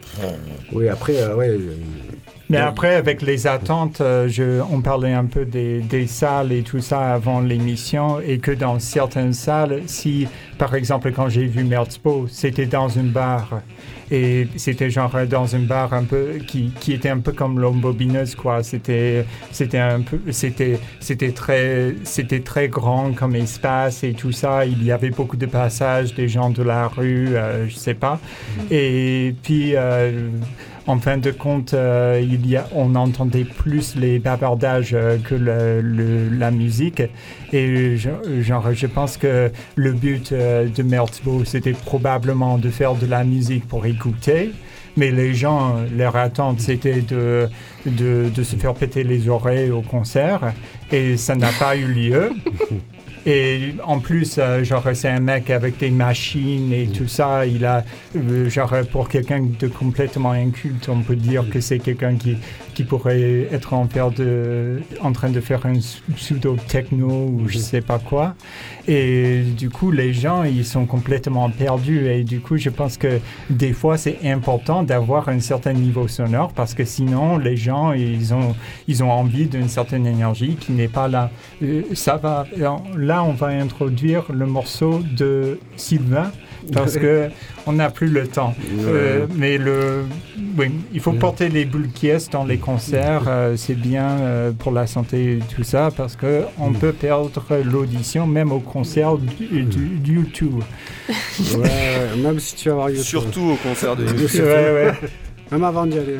Oui, 0.72 0.88
après, 0.88 1.18
euh, 1.18 1.36
ouais, 1.36 1.50
euh, 1.50 1.76
Mais 2.50 2.58
après, 2.58 2.96
avec 2.96 3.22
les 3.22 3.46
attentes, 3.46 4.00
euh, 4.00 4.28
je, 4.28 4.60
on 4.72 4.80
parlait 4.80 5.12
un 5.12 5.24
peu 5.24 5.44
des, 5.44 5.78
des 5.78 6.08
salles 6.08 6.50
et 6.50 6.62
tout 6.62 6.80
ça 6.80 7.14
avant 7.14 7.40
l'émission, 7.40 8.20
et 8.20 8.38
que 8.38 8.50
dans 8.50 8.80
certaines 8.80 9.32
salles, 9.32 9.82
si, 9.86 10.26
par 10.58 10.74
exemple, 10.74 11.12
quand 11.12 11.28
j'ai 11.28 11.46
vu 11.46 11.62
Merzbo, 11.62 12.26
c'était 12.28 12.66
dans 12.66 12.88
une 12.88 13.10
bar, 13.10 13.60
et 14.10 14.48
c'était 14.56 14.90
genre 14.90 15.14
dans 15.28 15.46
une 15.46 15.66
bar 15.66 15.92
un 15.94 16.02
peu 16.02 16.38
qui, 16.44 16.72
qui 16.80 16.92
était 16.92 17.08
un 17.08 17.20
peu 17.20 17.30
comme 17.30 17.60
l'ombobineuse, 17.60 18.34
quoi. 18.34 18.64
C'était, 18.64 19.24
c'était 19.52 19.78
un 19.78 20.00
peu, 20.00 20.18
c'était, 20.32 20.80
c'était 20.98 21.30
très, 21.30 21.94
c'était 22.02 22.40
très 22.40 22.68
grand 22.68 23.12
comme 23.12 23.36
espace 23.36 24.02
et 24.02 24.12
tout 24.12 24.32
ça. 24.32 24.66
Il 24.66 24.82
y 24.82 24.90
avait 24.90 25.10
beaucoup 25.10 25.36
de 25.36 25.46
passages 25.46 26.14
des 26.14 26.26
gens 26.26 26.50
de 26.50 26.64
la 26.64 26.88
rue, 26.88 27.36
euh, 27.36 27.68
je 27.68 27.76
sais 27.76 27.94
pas. 27.94 28.18
Et 28.72 29.36
puis, 29.44 29.76
euh, 29.76 30.28
en 30.90 30.98
fin 30.98 31.18
de 31.18 31.30
compte, 31.30 31.72
euh, 31.72 32.20
on 32.74 32.96
entendait 32.96 33.44
plus 33.44 33.94
les 33.94 34.18
bavardages 34.18 34.92
euh, 34.92 35.18
que 35.18 35.36
la 35.36 36.50
musique. 36.50 37.00
Et 37.52 37.96
je, 37.96 38.10
je 38.40 38.86
pense 38.86 39.16
que 39.16 39.52
le 39.76 39.92
but 39.92 40.32
euh, 40.32 40.66
de 40.66 40.82
Merzbo, 40.82 41.44
c'était 41.44 41.74
probablement 41.74 42.58
de 42.58 42.70
faire 42.70 42.96
de 42.96 43.06
la 43.06 43.22
musique 43.22 43.68
pour 43.68 43.86
écouter. 43.86 44.50
Mais 44.96 45.12
les 45.12 45.32
gens, 45.32 45.76
leur 45.96 46.16
attente, 46.16 46.60
c'était 46.60 47.02
de, 47.02 47.48
de 47.86 48.42
se 48.42 48.56
faire 48.56 48.74
péter 48.74 49.04
les 49.04 49.28
oreilles 49.28 49.70
au 49.70 49.82
concert. 49.82 50.52
Et 50.90 51.16
ça 51.16 51.36
n'a 51.36 51.52
pas 51.52 51.76
eu 51.76 51.86
lieu. 51.86 52.30
Et 53.26 53.74
en 53.84 53.98
plus, 53.98 54.36
euh, 54.38 54.64
genre, 54.64 54.84
c'est 54.94 55.08
un 55.08 55.20
mec 55.20 55.50
avec 55.50 55.76
des 55.78 55.90
machines 55.90 56.72
et 56.72 56.86
tout 56.86 57.08
ça. 57.08 57.44
Il 57.44 57.64
a, 57.64 57.84
euh, 58.16 58.48
genre, 58.48 58.74
pour 58.90 59.08
quelqu'un 59.08 59.46
de 59.58 59.68
complètement 59.68 60.32
inculte, 60.32 60.88
on 60.88 61.02
peut 61.02 61.16
dire 61.16 61.44
que 61.50 61.60
c'est 61.60 61.78
quelqu'un 61.78 62.16
qui, 62.16 62.36
qui 62.80 62.86
pourrait 62.86 63.46
être 63.52 63.74
en, 63.74 63.86
de, 64.16 64.80
en 65.02 65.12
train 65.12 65.28
de 65.28 65.40
faire 65.40 65.66
un 65.66 65.74
pseudo-techno 66.16 67.08
ou 67.08 67.46
je 67.46 67.58
sais 67.58 67.82
pas 67.82 67.98
quoi. 67.98 68.34
Et 68.88 69.42
du 69.42 69.68
coup, 69.68 69.90
les 69.90 70.14
gens, 70.14 70.44
ils 70.44 70.64
sont 70.64 70.86
complètement 70.86 71.50
perdus. 71.50 72.06
Et 72.06 72.24
du 72.24 72.40
coup, 72.40 72.56
je 72.56 72.70
pense 72.70 72.96
que 72.96 73.20
des 73.50 73.74
fois, 73.74 73.98
c'est 73.98 74.18
important 74.24 74.82
d'avoir 74.82 75.28
un 75.28 75.40
certain 75.40 75.74
niveau 75.74 76.08
sonore 76.08 76.52
parce 76.54 76.72
que 76.72 76.86
sinon, 76.86 77.36
les 77.36 77.58
gens, 77.58 77.92
ils 77.92 78.32
ont, 78.32 78.54
ils 78.88 79.04
ont 79.04 79.10
envie 79.10 79.44
d'une 79.46 79.68
certaine 79.68 80.06
énergie 80.06 80.56
qui 80.58 80.72
n'est 80.72 80.88
pas 80.88 81.06
là. 81.06 81.30
Euh, 81.62 81.82
ça 81.92 82.16
va. 82.16 82.46
Là, 82.96 83.22
on 83.22 83.34
va 83.34 83.48
introduire 83.48 84.32
le 84.32 84.46
morceau 84.46 85.00
de 85.14 85.58
Sylvain 85.76 86.32
parce 86.72 86.96
que 86.96 87.28
on 87.66 87.72
n'a 87.72 87.90
plus 87.90 88.08
le 88.08 88.26
temps. 88.26 88.54
Euh, 88.80 89.26
mais 89.36 89.58
le, 89.58 90.04
oui, 90.58 90.70
il 90.92 91.00
faut 91.00 91.12
porter 91.12 91.48
les 91.48 91.64
boules 91.64 91.88
qui 91.94 92.08
est 92.08 92.32
dans 92.32 92.44
les 92.44 92.58
concerts. 92.58 93.24
euh, 93.28 93.56
c'est 93.56 93.74
bien 93.74 94.08
euh, 94.20 94.52
pour 94.52 94.72
la 94.72 94.86
santé 94.86 95.34
et 95.34 95.38
tout 95.54 95.62
ça 95.62 95.90
parce 95.96 96.16
que 96.16 96.42
on 96.58 96.72
peut 96.72 96.92
perdre 96.92 97.30
l'audition 97.64 98.26
même 98.26 98.52
au 98.52 98.60
concert 98.60 99.16
du, 99.18 99.62
du, 99.64 99.86
du 99.98 100.14
YouTube. 100.14 100.60
ouais, 101.08 101.56
ouais, 101.56 102.16
même 102.22 102.40
si 102.40 102.54
tu 102.56 102.68
vas 102.68 102.74
voir 102.76 102.90
YouTube. 102.90 103.04
Surtout 103.04 103.52
au 103.52 103.56
concert 103.56 103.96
de 103.96 104.06
U2. 104.06 104.40
Ouais, 104.42 104.46
ouais. 104.46 104.92
Même 105.52 105.64
avant 105.64 105.84
d'y 105.84 105.98
aller. 105.98 106.18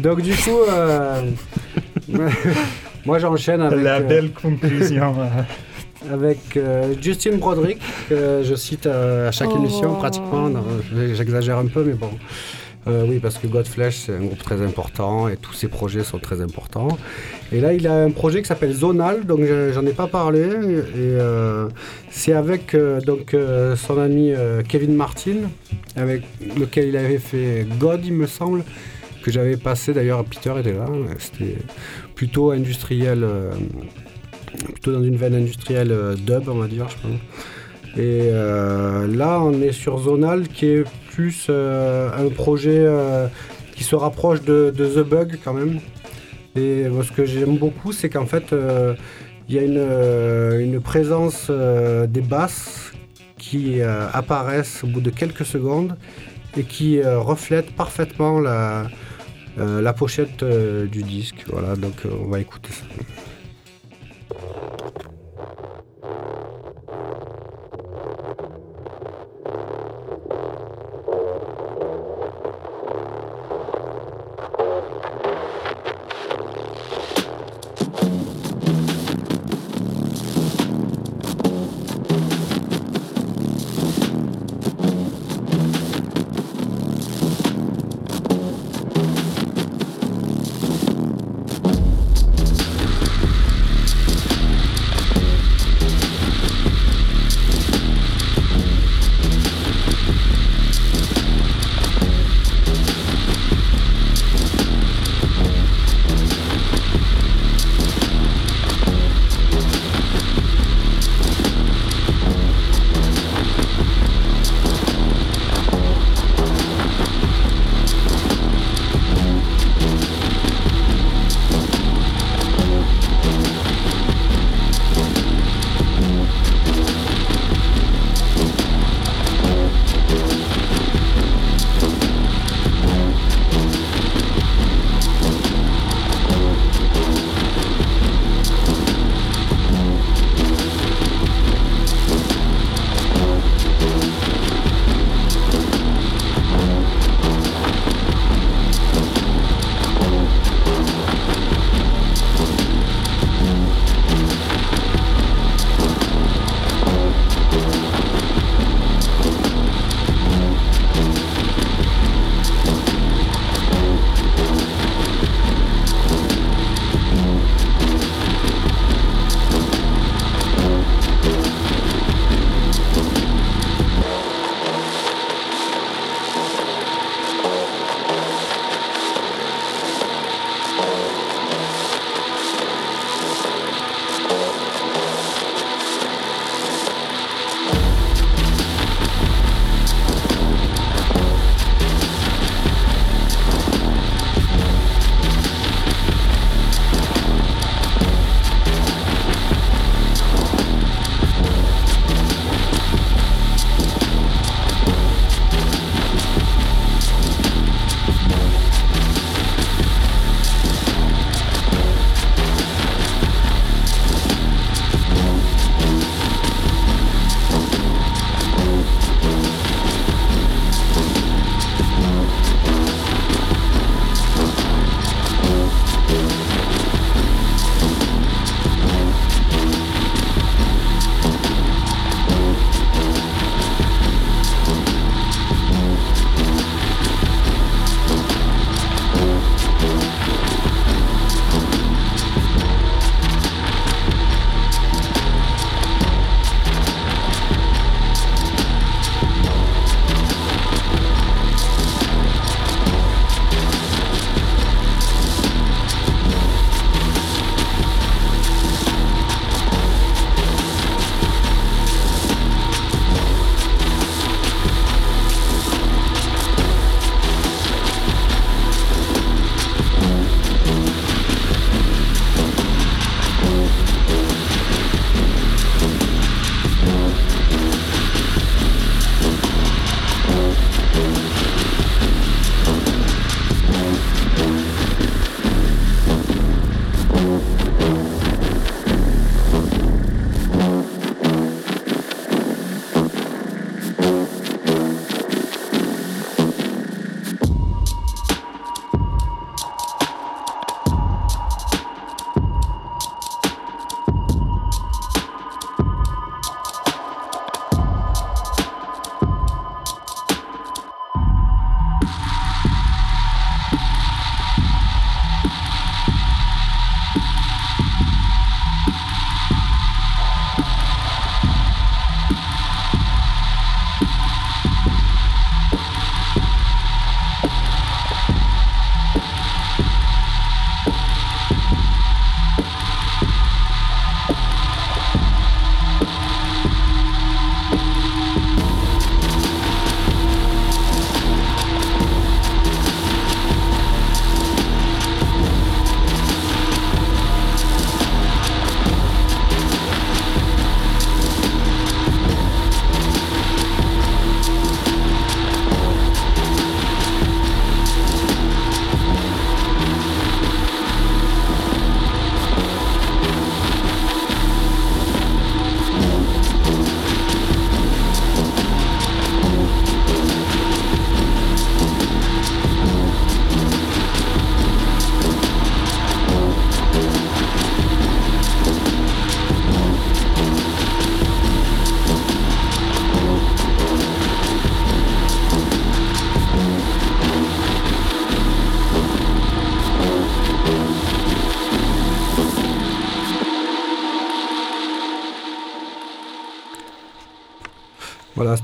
Donc 0.00 0.20
du 0.20 0.34
coup, 0.34 0.62
euh, 0.68 1.22
moi 3.06 3.18
j'enchaîne 3.20 3.60
avec, 3.60 3.84
La 3.84 4.00
belle 4.00 4.32
conclusion. 4.32 5.14
Avec 6.12 6.56
euh, 6.56 6.94
Justin 7.00 7.36
Broderick, 7.36 7.78
que 8.08 8.42
je 8.44 8.54
cite 8.54 8.86
à 8.86 9.30
chaque 9.32 9.48
Oh. 9.52 9.58
émission 9.58 9.94
pratiquement. 9.96 10.48
J'exagère 11.14 11.58
un 11.58 11.66
peu, 11.66 11.82
mais 11.84 11.94
bon. 11.94 12.10
Euh, 12.86 13.04
oui, 13.06 13.18
parce 13.18 13.36
que 13.36 13.46
Godflesh, 13.46 13.96
c'est 14.06 14.14
un 14.14 14.20
groupe 14.20 14.42
très 14.42 14.62
important 14.62 15.28
et 15.28 15.36
tous 15.36 15.52
ses 15.52 15.68
projets 15.68 16.04
sont 16.04 16.18
très 16.18 16.40
importants. 16.40 16.96
Et 17.52 17.60
là, 17.60 17.74
il 17.74 17.86
a 17.86 18.02
un 18.04 18.10
projet 18.10 18.40
qui 18.40 18.48
s'appelle 18.48 18.72
Zonal, 18.72 19.26
donc 19.26 19.40
je- 19.42 19.72
j'en 19.74 19.84
ai 19.84 19.92
pas 19.92 20.06
parlé. 20.06 20.40
Et 20.40 20.46
euh, 20.96 21.68
c'est 22.10 22.32
avec 22.32 22.74
euh, 22.74 23.00
donc, 23.02 23.36
son 23.76 23.98
ami 23.98 24.32
Kevin 24.68 24.94
Martin, 24.94 25.36
avec 25.96 26.22
lequel 26.58 26.88
il 26.88 26.96
avait 26.96 27.18
fait 27.18 27.66
God, 27.78 28.00
il 28.06 28.14
me 28.14 28.26
semble, 28.26 28.62
que 29.22 29.30
j'avais 29.32 29.56
passé 29.58 29.92
d'ailleurs. 29.92 30.24
Peter 30.24 30.54
était 30.60 30.72
là. 30.72 30.86
C'était 31.18 31.56
plutôt 32.14 32.52
industriel, 32.52 33.26
plutôt 34.64 34.92
dans 34.92 35.02
une 35.02 35.16
veine 35.16 35.34
industrielle 35.34 35.92
euh, 35.92 36.14
dub, 36.14 36.48
on 36.48 36.58
va 36.58 36.66
dire, 36.66 36.88
je 36.88 36.96
pense. 36.96 37.20
Et 37.96 38.28
euh, 38.32 39.06
là, 39.06 39.40
on 39.40 39.60
est 39.60 39.72
sur 39.72 39.98
Zonal, 39.98 40.48
qui 40.48 40.66
est 40.66 40.84
plus 41.10 41.46
euh, 41.48 42.10
un 42.16 42.28
projet 42.28 42.86
qui 43.74 43.82
se 43.82 43.96
rapproche 43.96 44.42
de, 44.42 44.70
The 44.70 45.00
Bug 45.00 45.38
quand 45.42 45.54
même. 45.54 45.80
Et 46.56 46.84
ce 47.02 47.12
que 47.12 47.24
j'aime 47.24 47.56
beaucoup, 47.56 47.92
c'est 47.92 48.08
qu'en 48.08 48.26
fait, 48.26 48.54
il 49.48 49.54
y 49.54 49.58
a 49.58 49.62
une, 49.62 50.60
une 50.60 50.80
présence 50.80 51.50
des 51.50 52.20
basses 52.20 52.92
qui 53.38 53.80
apparaissent 53.80 54.84
au 54.84 54.88
bout 54.88 55.00
de 55.00 55.10
quelques 55.10 55.46
secondes 55.46 55.96
et 56.56 56.64
qui 56.64 57.02
reflètent 57.02 57.70
parfaitement 57.72 58.40
la, 58.40 58.86
la 59.56 59.92
pochette 59.92 60.44
du 60.44 61.02
disque. 61.02 61.44
Voilà, 61.48 61.74
donc 61.74 61.94
on 62.22 62.28
va 62.28 62.40
écouter 62.40 62.70
ça. 62.72 62.84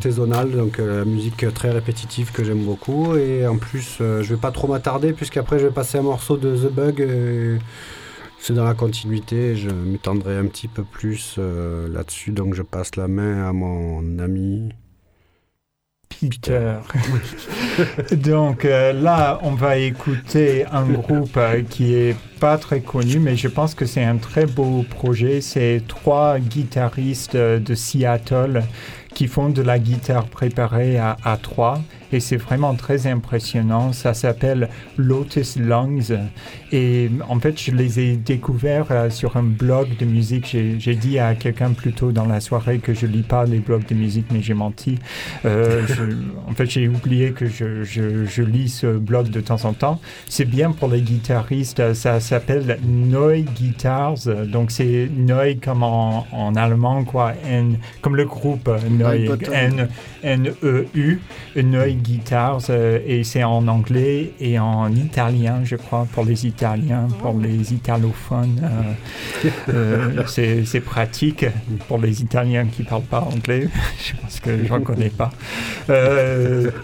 Donc 0.06 0.78
euh, 0.78 0.98
la 0.98 1.04
musique 1.06 1.46
très 1.54 1.70
répétitive 1.70 2.30
que 2.30 2.44
j'aime 2.44 2.62
beaucoup. 2.64 3.16
Et 3.16 3.46
en 3.46 3.56
plus, 3.56 3.98
euh, 4.00 4.22
je 4.22 4.34
vais 4.34 4.40
pas 4.40 4.50
trop 4.50 4.68
m'attarder, 4.68 5.12
puisqu'après 5.12 5.58
je 5.58 5.66
vais 5.66 5.72
passer 5.72 5.98
un 5.98 6.02
morceau 6.02 6.36
de 6.36 6.54
The 6.56 6.70
Bug. 6.70 7.60
c'est 8.38 8.52
dans 8.52 8.64
la 8.64 8.74
continuité, 8.74 9.56
je 9.56 9.70
m'étendrai 9.70 10.36
un 10.36 10.46
petit 10.46 10.68
peu 10.68 10.82
plus 10.84 11.36
euh, 11.38 11.88
là-dessus, 11.88 12.32
donc 12.32 12.54
je 12.54 12.62
passe 12.62 12.96
la 12.96 13.08
main 13.08 13.48
à 13.48 13.52
mon 13.52 14.18
ami 14.18 14.72
Peter. 16.10 16.76
Donc 18.12 18.62
là, 18.64 19.40
on 19.42 19.52
va 19.52 19.78
écouter 19.78 20.64
un 20.70 20.84
groupe 20.84 21.38
qui 21.70 21.94
est 21.94 22.14
pas 22.38 22.56
très 22.56 22.80
connu, 22.80 23.18
mais 23.18 23.36
je 23.36 23.48
pense 23.48 23.74
que 23.74 23.84
c'est 23.84 24.04
un 24.04 24.18
très 24.18 24.46
beau 24.46 24.84
projet. 24.88 25.40
C'est 25.40 25.82
trois 25.88 26.38
guitaristes 26.38 27.36
de 27.36 27.74
Seattle 27.74 28.62
qui 29.14 29.28
font 29.28 29.48
de 29.48 29.62
la 29.62 29.78
guitare 29.78 30.26
préparée 30.26 30.98
à, 30.98 31.38
trois 31.40 31.80
et 32.14 32.20
c'est 32.20 32.36
vraiment 32.36 32.74
très 32.74 33.08
impressionnant. 33.08 33.92
Ça 33.92 34.14
s'appelle 34.14 34.68
Lotus 34.96 35.56
Lungs 35.56 36.16
et 36.70 37.10
en 37.28 37.40
fait 37.40 37.60
je 37.60 37.72
les 37.72 37.98
ai 37.98 38.16
découverts 38.16 38.86
euh, 38.92 39.10
sur 39.10 39.36
un 39.36 39.42
blog 39.42 39.96
de 39.98 40.04
musique. 40.04 40.56
J'ai 40.78 40.94
dit 40.94 41.18
à 41.18 41.34
quelqu'un 41.34 41.72
plus 41.72 41.92
tôt 41.92 42.12
dans 42.12 42.26
la 42.26 42.40
soirée 42.40 42.78
que 42.78 42.94
je 42.94 43.06
lis 43.06 43.22
pas 43.22 43.44
les 43.46 43.58
blogs 43.58 43.86
de 43.86 43.94
musique 43.94 44.26
mais 44.30 44.42
j'ai 44.42 44.54
menti. 44.54 44.98
Euh, 45.44 45.82
en 46.48 46.52
fait 46.52 46.66
j'ai 46.66 46.86
oublié 46.86 47.32
que 47.32 47.46
je, 47.46 47.82
je, 47.82 48.24
je, 48.24 48.42
lis 48.42 48.68
ce 48.68 48.96
blog 48.96 49.30
de 49.30 49.40
temps 49.40 49.64
en 49.64 49.72
temps. 49.72 50.00
C'est 50.28 50.44
bien 50.44 50.70
pour 50.70 50.88
les 50.88 51.00
guitaristes. 51.00 51.94
Ça 51.94 52.20
s'appelle 52.20 52.78
Neu 52.86 53.38
Guitars. 53.40 54.26
Donc 54.46 54.70
c'est 54.70 55.08
Neu 55.16 55.56
comme 55.62 55.82
en, 55.82 56.26
en, 56.30 56.54
allemand 56.54 57.02
quoi. 57.02 57.32
N, 57.44 57.78
comme 58.00 58.14
le 58.14 58.24
groupe 58.24 58.70
Neu. 58.88 59.36
N, 59.52 59.88
N-E-U. 60.22 61.20
Neu 61.56 61.90
Guitars 62.04 62.60
euh, 62.68 62.98
et 63.06 63.24
c'est 63.24 63.42
en 63.42 63.66
anglais 63.66 64.32
et 64.38 64.58
en 64.58 64.92
italien, 64.92 65.60
je 65.64 65.76
crois, 65.76 66.06
pour 66.12 66.24
les 66.24 66.46
Italiens, 66.46 67.08
pour 67.20 67.38
les 67.38 67.72
italophones. 67.72 68.60
Euh, 68.62 69.48
euh, 69.70 70.22
c'est 70.64 70.80
pratique 70.80 71.46
pour 71.88 71.98
les 71.98 72.22
Italiens 72.22 72.66
qui 72.66 72.82
ne 72.82 72.88
parlent 72.88 73.02
pas 73.02 73.22
anglais. 73.22 73.68
je 74.04 74.12
pense 74.20 74.38
que 74.40 74.64
je 74.64 74.72
ne 74.72 74.78
connais 74.80 75.10
pas. 75.10 75.30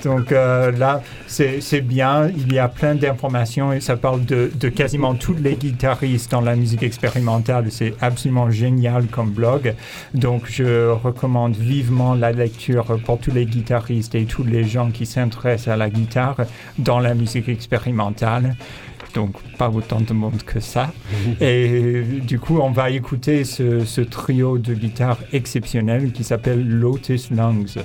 donc 0.02 0.30
là, 0.30 1.02
c'est 1.26 1.80
bien. 1.82 2.28
Il 2.28 2.52
y 2.52 2.58
a 2.58 2.68
plein 2.68 2.94
d'informations 2.94 3.72
et 3.72 3.80
ça 3.80 3.96
parle 3.96 4.24
de, 4.24 4.50
de 4.58 4.68
quasiment 4.70 5.14
tous 5.14 5.34
les 5.34 5.54
guitaristes 5.54 6.30
dans 6.30 6.40
la 6.40 6.56
musique 6.56 6.82
expérimentale. 6.82 7.66
C'est 7.70 7.94
absolument 8.00 8.50
génial 8.50 9.06
comme 9.06 9.30
blog. 9.30 9.74
Donc 10.14 10.44
je 10.48 10.90
recommande 10.90 11.56
vivement 11.56 12.14
la 12.14 12.32
lecture 12.32 12.98
pour 13.04 13.18
tous 13.18 13.32
les 13.32 13.44
guitaristes 13.44 14.14
et 14.14 14.24
tous 14.24 14.44
les 14.44 14.64
gens 14.64 14.90
qui 14.90 15.06
s'intéresse 15.10 15.68
à 15.68 15.76
la 15.76 15.90
guitare 15.90 16.36
dans 16.78 17.00
la 17.00 17.14
musique 17.14 17.48
expérimentale. 17.48 18.56
Donc 19.14 19.32
pas 19.58 19.68
autant 19.68 20.00
de 20.00 20.12
monde 20.12 20.42
que 20.44 20.60
ça. 20.60 20.92
Et 21.40 22.02
du 22.22 22.38
coup, 22.38 22.60
on 22.60 22.70
va 22.70 22.90
écouter 22.90 23.44
ce, 23.44 23.84
ce 23.84 24.00
trio 24.00 24.58
de 24.58 24.72
guitare 24.74 25.18
exceptionnel 25.32 26.12
qui 26.12 26.24
s'appelle 26.24 26.66
Lotus 26.66 27.30
Lungs. 27.30 27.76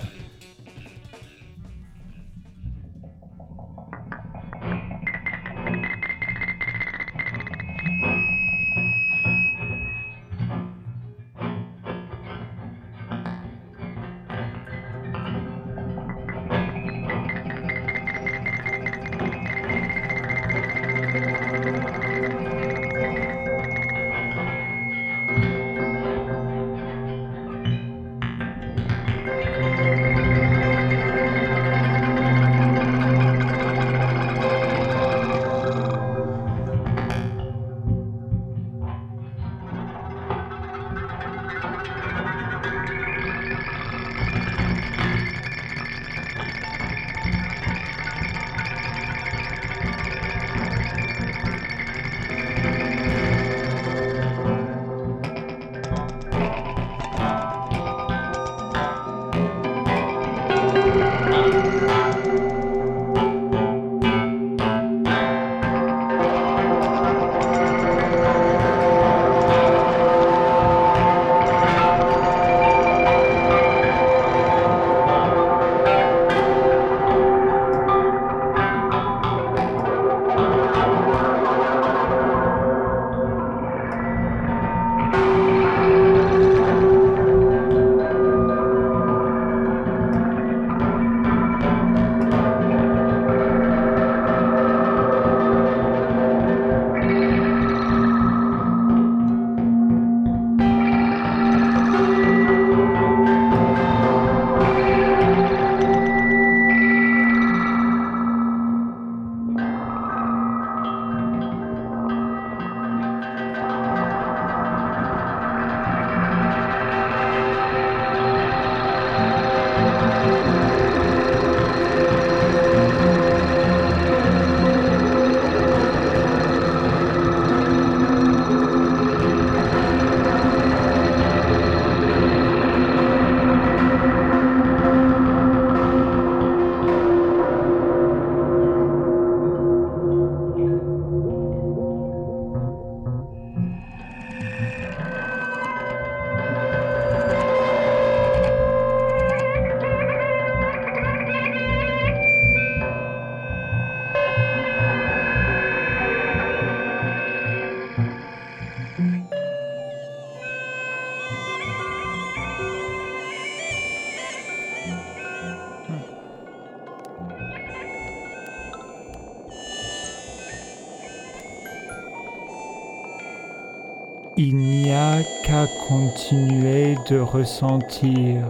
Continuer 176.16 176.96
de 177.10 177.20
ressentir. 177.20 178.42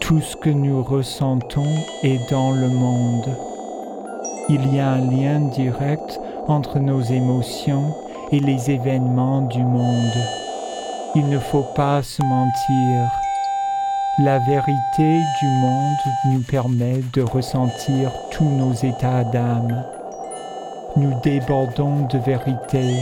Tout 0.00 0.20
ce 0.22 0.34
que 0.36 0.48
nous 0.48 0.82
ressentons 0.82 1.74
est 2.02 2.30
dans 2.30 2.52
le 2.52 2.68
monde. 2.68 3.36
Il 4.48 4.74
y 4.74 4.80
a 4.80 4.92
un 4.92 5.10
lien 5.10 5.40
direct 5.40 6.18
entre 6.48 6.78
nos 6.78 7.02
émotions 7.02 7.94
et 8.32 8.40
les 8.40 8.70
événements 8.70 9.42
du 9.42 9.62
monde. 9.62 10.18
Il 11.16 11.28
ne 11.28 11.38
faut 11.38 11.66
pas 11.74 12.02
se 12.02 12.22
mentir. 12.22 13.10
La 14.20 14.38
vérité 14.38 15.20
du 15.40 15.46
monde 15.60 16.32
nous 16.32 16.40
permet 16.40 17.00
de 17.12 17.20
ressentir 17.20 18.10
tous 18.30 18.48
nos 18.48 18.72
états 18.72 19.24
d'âme. 19.24 19.84
Nous 20.96 21.12
débordons 21.22 22.06
de 22.10 22.18
vérité. 22.18 22.96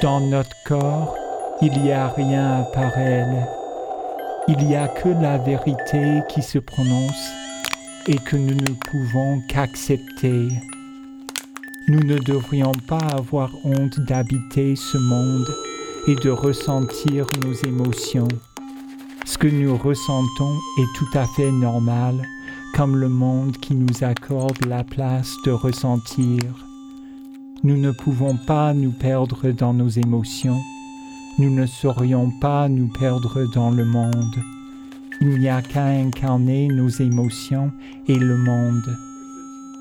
Dans 0.00 0.20
notre 0.20 0.56
corps, 0.64 1.16
il 1.62 1.72
n'y 1.82 1.92
a 1.92 2.08
rien 2.08 2.60
à 2.60 2.62
part 2.64 2.96
elle. 2.98 3.46
Il 4.48 4.58
n'y 4.66 4.76
a 4.76 4.88
que 4.88 5.08
la 5.08 5.38
vérité 5.38 6.20
qui 6.28 6.42
se 6.42 6.58
prononce 6.58 7.30
et 8.06 8.18
que 8.18 8.36
nous 8.36 8.54
ne 8.54 8.74
pouvons 8.90 9.40
qu'accepter. 9.48 10.48
Nous 11.88 12.00
ne 12.00 12.18
devrions 12.18 12.72
pas 12.88 13.06
avoir 13.16 13.50
honte 13.64 14.00
d'habiter 14.00 14.74
ce 14.76 14.98
monde 14.98 15.48
et 16.06 16.14
de 16.16 16.30
ressentir 16.30 17.26
nos 17.42 17.54
émotions. 17.66 18.28
Ce 19.24 19.38
que 19.38 19.48
nous 19.48 19.76
ressentons 19.76 20.58
est 20.78 20.98
tout 20.98 21.18
à 21.18 21.26
fait 21.36 21.50
normal, 21.50 22.22
comme 22.74 22.96
le 22.96 23.08
monde 23.08 23.56
qui 23.58 23.74
nous 23.74 24.04
accorde 24.04 24.66
la 24.66 24.84
place 24.84 25.34
de 25.46 25.50
ressentir. 25.52 26.40
Nous 27.62 27.78
ne 27.78 27.92
pouvons 27.92 28.36
pas 28.36 28.74
nous 28.74 28.92
perdre 28.92 29.50
dans 29.50 29.72
nos 29.72 29.88
émotions. 29.88 30.60
Nous 31.36 31.50
ne 31.50 31.66
saurions 31.66 32.30
pas 32.30 32.68
nous 32.68 32.86
perdre 32.86 33.44
dans 33.52 33.70
le 33.70 33.84
monde. 33.84 34.36
Il 35.20 35.40
n'y 35.40 35.48
a 35.48 35.62
qu'à 35.62 35.86
incarner 35.86 36.68
nos 36.68 36.88
émotions 36.88 37.72
et 38.06 38.16
le 38.16 38.36
monde. 38.36 38.96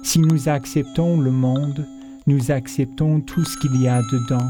Si 0.02 0.18
nous 0.18 0.50
acceptons 0.50 1.22
le 1.22 1.30
monde, 1.30 1.88
nous 2.26 2.50
acceptons 2.50 3.22
tout 3.22 3.46
ce 3.46 3.56
qu'il 3.60 3.80
y 3.80 3.88
a 3.88 4.02
dedans, 4.02 4.50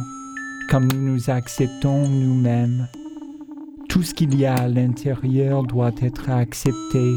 comme 0.69 0.87
nous 0.93 1.13
nous 1.13 1.29
acceptons 1.29 2.07
nous-mêmes. 2.07 2.87
Tout 3.89 4.03
ce 4.03 4.13
qu'il 4.13 4.39
y 4.39 4.45
a 4.45 4.55
à 4.55 4.67
l'intérieur 4.69 5.63
doit 5.63 5.91
être 6.01 6.29
accepté, 6.29 7.15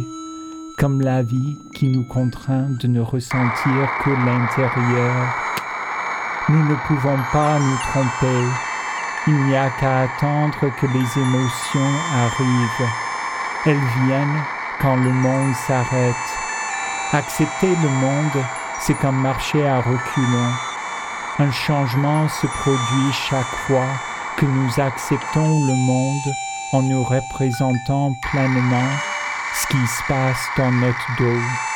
comme 0.79 1.01
la 1.01 1.22
vie 1.22 1.55
qui 1.77 1.87
nous 1.87 2.05
contraint 2.09 2.70
de 2.83 2.88
ne 2.88 3.01
ressentir 3.01 3.88
que 4.03 4.11
l'intérieur. 4.11 5.27
Nous 6.49 6.64
ne 6.64 6.75
pouvons 6.88 7.18
pas 7.33 7.61
nous 7.61 7.77
tromper. 7.92 8.75
Il 9.28 9.34
n'y 9.46 9.56
a 9.56 9.70
qu'à 9.70 10.02
attendre 10.02 10.70
que 10.80 10.86
les 10.86 11.18
émotions 11.20 11.92
arrivent. 12.14 12.90
Elles 13.64 14.04
viennent 14.04 14.42
quand 14.80 14.94
le 14.94 15.10
monde 15.10 15.54
s'arrête. 15.66 16.14
Accepter 17.12 17.70
le 17.82 17.88
monde, 17.88 18.44
c'est 18.78 18.94
comme 18.94 19.20
marcher 19.20 19.66
à 19.66 19.78
reculons. 19.78 20.52
Un 21.40 21.50
changement 21.50 22.28
se 22.28 22.46
produit 22.46 23.12
chaque 23.28 23.54
fois 23.66 23.88
que 24.36 24.46
nous 24.46 24.80
acceptons 24.80 25.60
le 25.66 25.74
monde 25.74 26.34
en 26.72 26.82
nous 26.82 27.02
représentant 27.02 28.12
pleinement 28.30 28.90
ce 29.54 29.66
qui 29.66 29.86
se 29.86 30.02
passe 30.06 30.48
dans 30.56 30.70
notre 30.70 31.16
dos. 31.18 31.75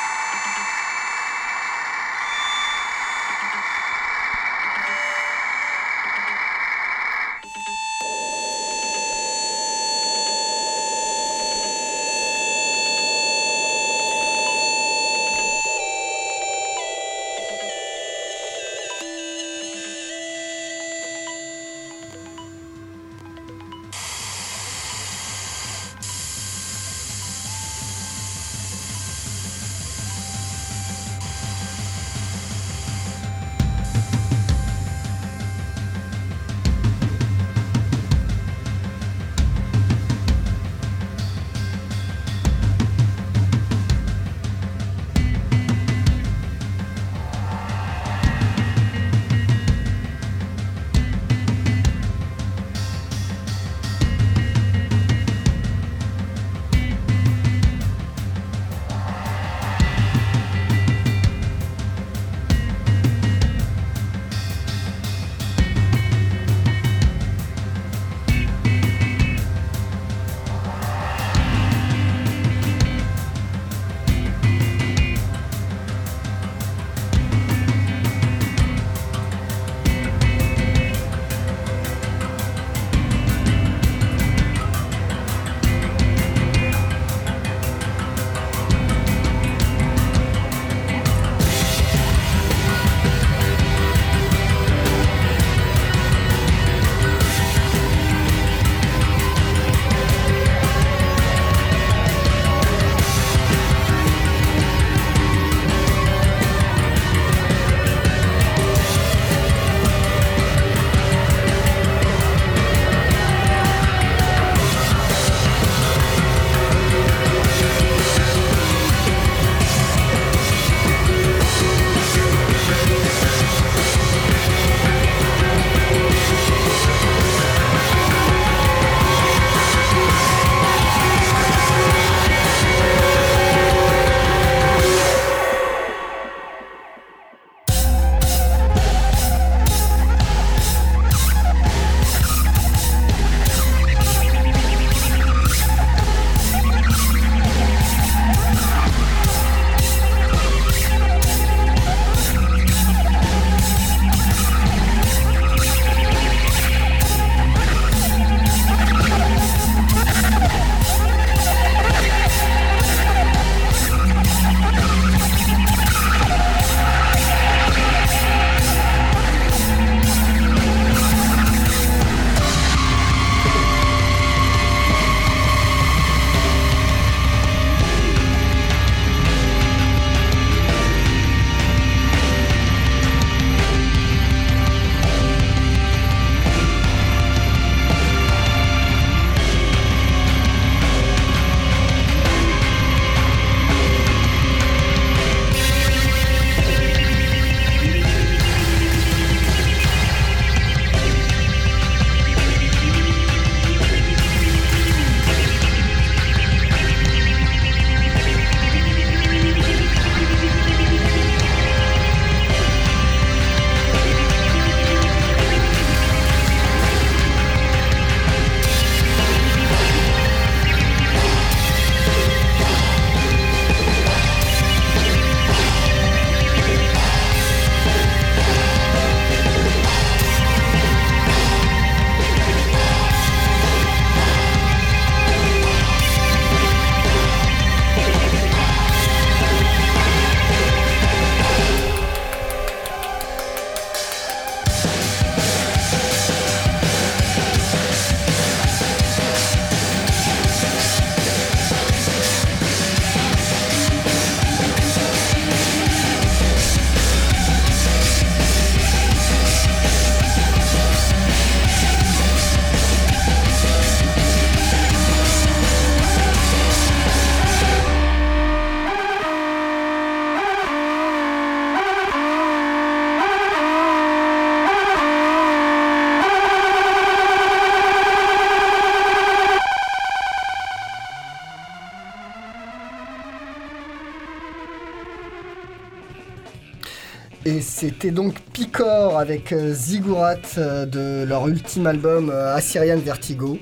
Donc 288.08 288.40
Picor 288.52 289.18
avec 289.18 289.52
euh, 289.52 289.74
Ziggurat 289.74 290.36
euh, 290.56 290.86
de 290.86 291.28
leur 291.28 291.46
ultime 291.46 291.86
album 291.86 292.30
euh, 292.30 292.56
Assyrian 292.56 292.96
Vertigo. 292.96 293.58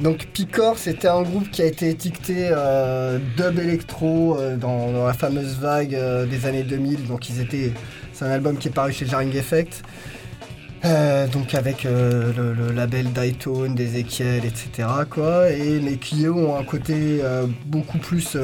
Donc 0.00 0.26
Picor, 0.32 0.78
c'était 0.78 1.08
un 1.08 1.22
groupe 1.22 1.48
qui 1.50 1.62
a 1.62 1.66
été 1.66 1.90
étiqueté 1.90 2.50
dub 3.36 3.58
electro 3.58 4.36
dans, 4.58 5.06
la 5.06 5.12
fameuse 5.12 5.58
vague 5.60 5.96
des 6.28 6.46
années 6.46 6.64
2000. 6.64 7.06
Donc 7.06 7.28
ils 7.28 7.40
étaient, 7.40 7.72
c'est 8.12 8.24
un 8.24 8.30
album 8.30 8.56
qui 8.56 8.66
est 8.66 8.72
paru 8.72 8.92
chez 8.92 9.06
Jarring 9.06 9.36
Effect. 9.36 9.82
Donc 10.82 11.54
avec 11.54 11.84
le, 11.84 12.72
label 12.74 13.12
Daytone, 13.12 13.76
d'Ezekiel, 13.76 14.44
etc. 14.44 14.88
Quoi, 15.08 15.50
et 15.50 15.78
mais 15.78 15.98
qui 15.98 16.26
ont 16.26 16.58
un 16.58 16.64
côté 16.64 17.20
beaucoup 17.66 17.98
plus 17.98 18.36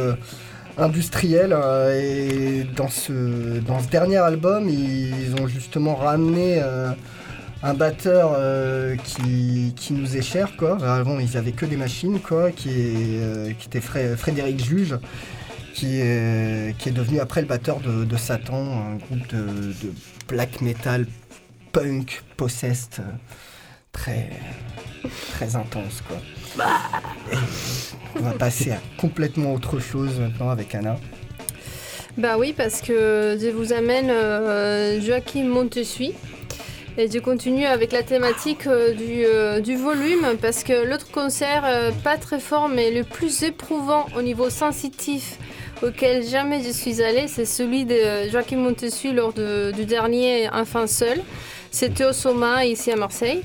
industriel. 0.79 1.53
euh, 1.53 2.01
et 2.01 2.65
dans 2.77 2.89
ce, 2.89 3.59
dans 3.61 3.81
ce 3.81 3.89
dernier 3.89 4.17
album, 4.17 4.69
ils 4.69 5.35
ont 5.41 5.47
justement 5.47 5.97
ramené 5.97 6.61
euh, 6.63 6.91
un 7.63 7.75
batteur 7.75 8.33
euh, 8.37 8.97
qui, 8.97 9.75
nous 9.91 10.17
est 10.17 10.23
cher. 10.23 10.57
Quoi. 10.57 10.79
Avant, 10.85 11.19
ils 11.19 11.37
avaient 11.37 11.53
que 11.53 11.67
des 11.67 11.77
machines, 11.77 12.21
quoi, 12.21 12.51
qui, 12.51 12.71
est, 12.71 13.57
qui 13.59 13.67
était 13.67 13.81
Fré- 13.81 14.17
Frédéric 14.17 14.65
Juge. 14.65 14.97
Qui 15.75 16.01
est, 16.01 16.91
devenu 16.91 17.21
après 17.21 17.41
le 17.41 17.47
batteur 17.47 17.79
de, 17.79 18.17
Satan, 18.17 18.57
un 18.65 18.97
groupe 18.97 19.29
de, 19.33 19.73
black 20.27 20.61
metal 20.61 21.07
punk, 21.71 22.25
possessed, 22.37 23.01
très, 23.93 24.29
très 25.33 25.57
intense 25.57 26.03
quoi. 26.07 26.17
On 28.17 28.21
va 28.21 28.33
passer 28.33 28.73
à 28.73 28.79
complètement 28.99 29.55
autre 29.55 29.79
chose 29.79 30.19
maintenant 30.19 30.51
avec 30.51 30.75
Anna. 30.75 30.97
Bah 32.17 32.37
oui, 32.37 32.53
parce 32.57 32.81
que 32.81 33.39
je 33.41 33.49
vous 33.49 33.73
amène 33.73 34.11
euh, 34.11 35.01
Joachim 35.01 35.45
Montessuy. 35.45 36.13
Et 36.97 37.09
je 37.09 37.21
continue 37.21 37.65
avec 37.65 37.93
la 37.93 38.03
thématique 38.03 38.67
euh, 38.67 38.93
du, 38.93 39.25
euh, 39.25 39.61
du 39.61 39.77
volume, 39.77 40.27
parce 40.43 40.65
que 40.65 40.85
l'autre 40.85 41.13
concert, 41.13 41.63
pas 42.03 42.17
très 42.17 42.41
fort, 42.41 42.69
mais 42.69 42.91
le 42.91 43.05
plus 43.05 43.45
éprouvant 43.45 44.07
au 44.17 44.23
niveau 44.23 44.51
sensitif 44.51 45.39
auquel 45.81 46.27
jamais 46.27 46.61
je 46.65 46.71
suis 46.73 47.01
allée, 47.01 47.29
c'est 47.29 47.45
celui 47.45 47.85
de 47.85 48.29
Joachim 48.33 48.57
Montessuy 48.57 49.13
lors 49.13 49.33
de- 49.33 49.71
du 49.71 49.85
dernier 49.85 50.49
Enfin 50.53 50.89
Seul. 50.89 51.21
C'était 51.71 52.05
au 52.07 52.13
Soma, 52.13 52.65
ici 52.65 52.91
à 52.91 52.97
Marseille. 52.97 53.43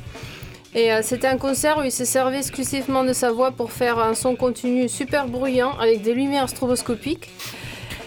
Et 0.76 0.91
euh, 0.91 1.01
c'était 1.03 1.28
un 1.28 1.38
concert 1.38 1.78
où 1.78 1.84
il 1.84 1.91
s'est 1.91 2.05
servi 2.05 2.38
exclusivement 2.38 3.03
de 3.03 3.13
sa 3.13 3.32
voix 3.32 3.51
pour 3.51 3.71
faire 3.71 3.99
un 3.99 4.13
son 4.13 4.36
continu 4.36 4.89
super 4.89 5.28
bruyant 5.28 5.78
avec 5.80 6.01
des 6.01 6.13
lumières 6.13 6.49
stroboscopiques. 6.49 7.30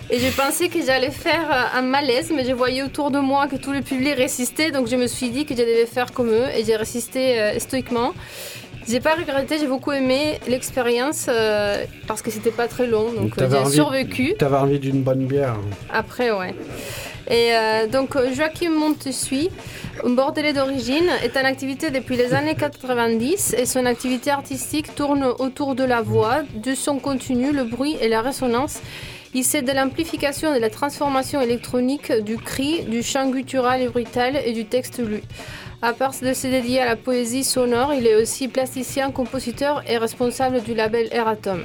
Et 0.09 0.21
j'ai 0.21 0.31
pensé 0.31 0.69
que 0.69 0.85
j'allais 0.85 1.11
faire 1.11 1.51
euh, 1.51 1.79
un 1.79 1.83
malaise, 1.83 2.31
mais 2.35 2.45
je 2.45 2.53
voyais 2.53 2.83
autour 2.83 3.11
de 3.11 3.19
moi 3.19 3.49
que 3.49 3.57
tout 3.57 3.73
le 3.73 3.83
public 3.83 4.15
résistait, 4.17 4.71
donc 4.71 4.87
je 4.87 4.95
me 4.95 5.09
suis 5.09 5.31
dit 5.31 5.45
que 5.45 5.55
je 5.55 5.61
devais 5.61 5.87
faire 5.87 6.13
comme 6.13 6.31
eux, 6.31 6.47
et 6.57 6.65
j'ai 6.65 6.77
résisté 6.77 7.41
euh, 7.41 7.59
stoïquement. 7.59 8.15
J'ai 8.89 9.01
pas 9.01 9.15
regretté, 9.15 9.59
j'ai 9.59 9.67
beaucoup 9.67 9.91
aimé 9.91 10.39
l'expérience 10.47 11.27
euh, 11.29 11.85
parce 12.07 12.23
que 12.23 12.31
c'était 12.31 12.53
pas 12.53 12.69
très 12.69 12.87
long, 12.87 13.13
donc 13.13 13.35
T'avais 13.35 13.65
j'ai 13.65 13.71
survécu. 13.73 14.35
T'avais 14.39 14.59
envie 14.59 14.79
d'une 14.79 15.03
bonne 15.03 15.27
bière. 15.27 15.57
Après, 15.93 16.31
ouais. 16.31 16.55
Et 17.29 17.51
euh, 17.53 17.87
donc, 17.87 18.17
Joachim 18.33 18.71
Montessuy, 18.71 19.51
bordelais 20.05 20.53
d'origine, 20.53 21.09
est 21.23 21.37
en 21.37 21.45
activité 21.45 21.91
depuis 21.91 22.17
les 22.17 22.35
années 22.35 22.55
90 22.55 23.55
et 23.59 23.67
son 23.67 23.85
activité 23.85 24.31
artistique 24.31 24.95
tourne 24.95 25.25
autour 25.25 25.75
de 25.75 25.85
la 25.85 26.03
voix, 26.03 26.43
de 26.55 26.75
son 26.75 26.99
contenu, 26.99 27.53
le 27.53 27.65
bruit 27.65 27.97
et 28.01 28.09
la 28.09 28.21
résonance. 28.21 28.81
Il 29.35 29.45
sait 29.45 29.63
de 29.63 29.73
l'amplification 29.73 30.53
et 30.55 30.57
de 30.57 30.63
la 30.63 30.71
transformation 30.71 31.41
électronique 31.41 32.13
du 32.13 32.39
cri, 32.39 32.85
du 32.85 33.03
chant 33.03 33.29
guttural 33.29 33.83
et 33.83 33.89
brutal 33.89 34.41
et 34.45 34.53
du 34.53 34.65
texte 34.65 34.99
lu. 34.99 35.21
À 35.83 35.93
part 35.93 36.13
de 36.23 36.33
se 36.33 36.47
dédier 36.47 36.81
à 36.81 36.87
la 36.87 36.97
poésie 36.97 37.45
sonore, 37.45 37.93
il 37.93 38.07
est 38.07 38.15
aussi 38.15 38.49
plasticien, 38.49 39.11
compositeur 39.11 39.83
et 39.87 39.99
responsable 39.99 40.63
du 40.63 40.75
label 40.75 41.09
Eratom. 41.13 41.63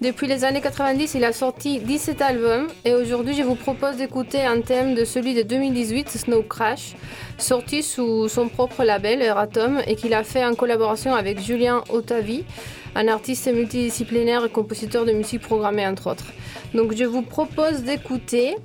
Depuis 0.00 0.26
les 0.26 0.44
années 0.44 0.62
90, 0.62 1.12
il 1.14 1.24
a 1.24 1.32
sorti 1.34 1.78
17 1.78 2.22
albums 2.22 2.68
et 2.86 2.94
aujourd'hui, 2.94 3.34
je 3.34 3.42
vous 3.42 3.54
propose 3.54 3.96
d'écouter 3.96 4.40
un 4.40 4.62
thème 4.62 4.94
de 4.94 5.04
celui 5.04 5.34
de 5.34 5.42
2018, 5.42 6.08
Snow 6.08 6.42
Crash, 6.42 6.94
sorti 7.36 7.82
sous 7.82 8.26
son 8.30 8.48
propre 8.48 8.82
label 8.82 9.20
Eratom 9.20 9.78
et 9.86 9.96
qu'il 9.96 10.14
a 10.14 10.24
fait 10.24 10.42
en 10.42 10.54
collaboration 10.54 11.14
avec 11.14 11.38
Julien 11.38 11.84
Otavi, 11.90 12.44
un 12.94 13.08
artiste 13.08 13.52
multidisciplinaire 13.52 14.46
et 14.46 14.48
compositeur 14.48 15.04
de 15.04 15.12
musique 15.12 15.42
programmée 15.42 15.86
entre 15.86 16.10
autres. 16.10 16.32
Donc 16.72 16.96
je 16.96 17.04
vous 17.04 17.20
propose 17.20 17.82
d'écouter 17.82 18.56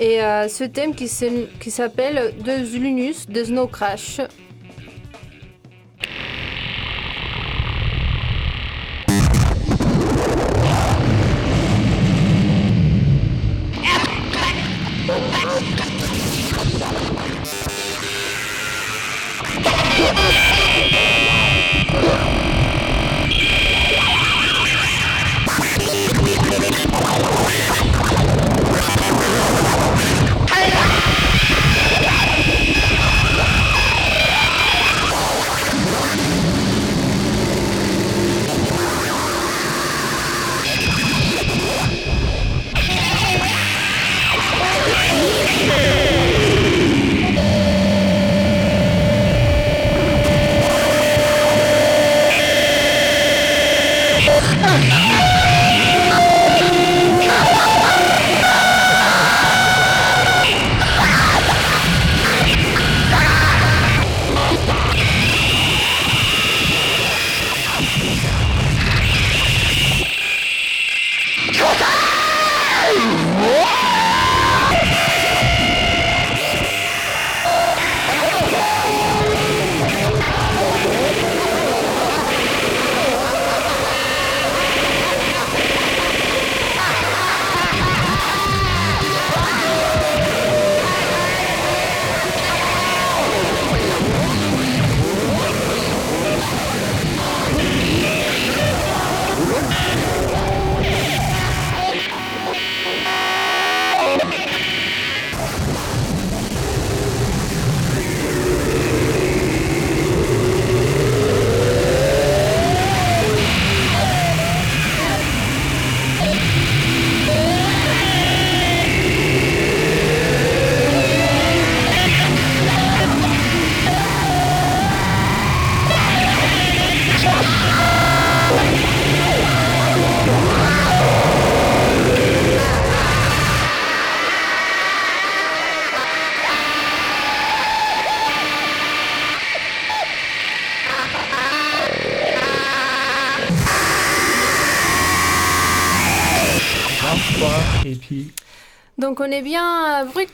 et 0.00 0.24
euh, 0.24 0.48
ce 0.48 0.64
thème 0.64 0.96
qui 0.96 1.06
s'appelle 1.70 2.34
De 2.44 2.64
Zulunus 2.64 3.28
de 3.28 3.44
Snow 3.44 3.68
Crash. 3.68 4.20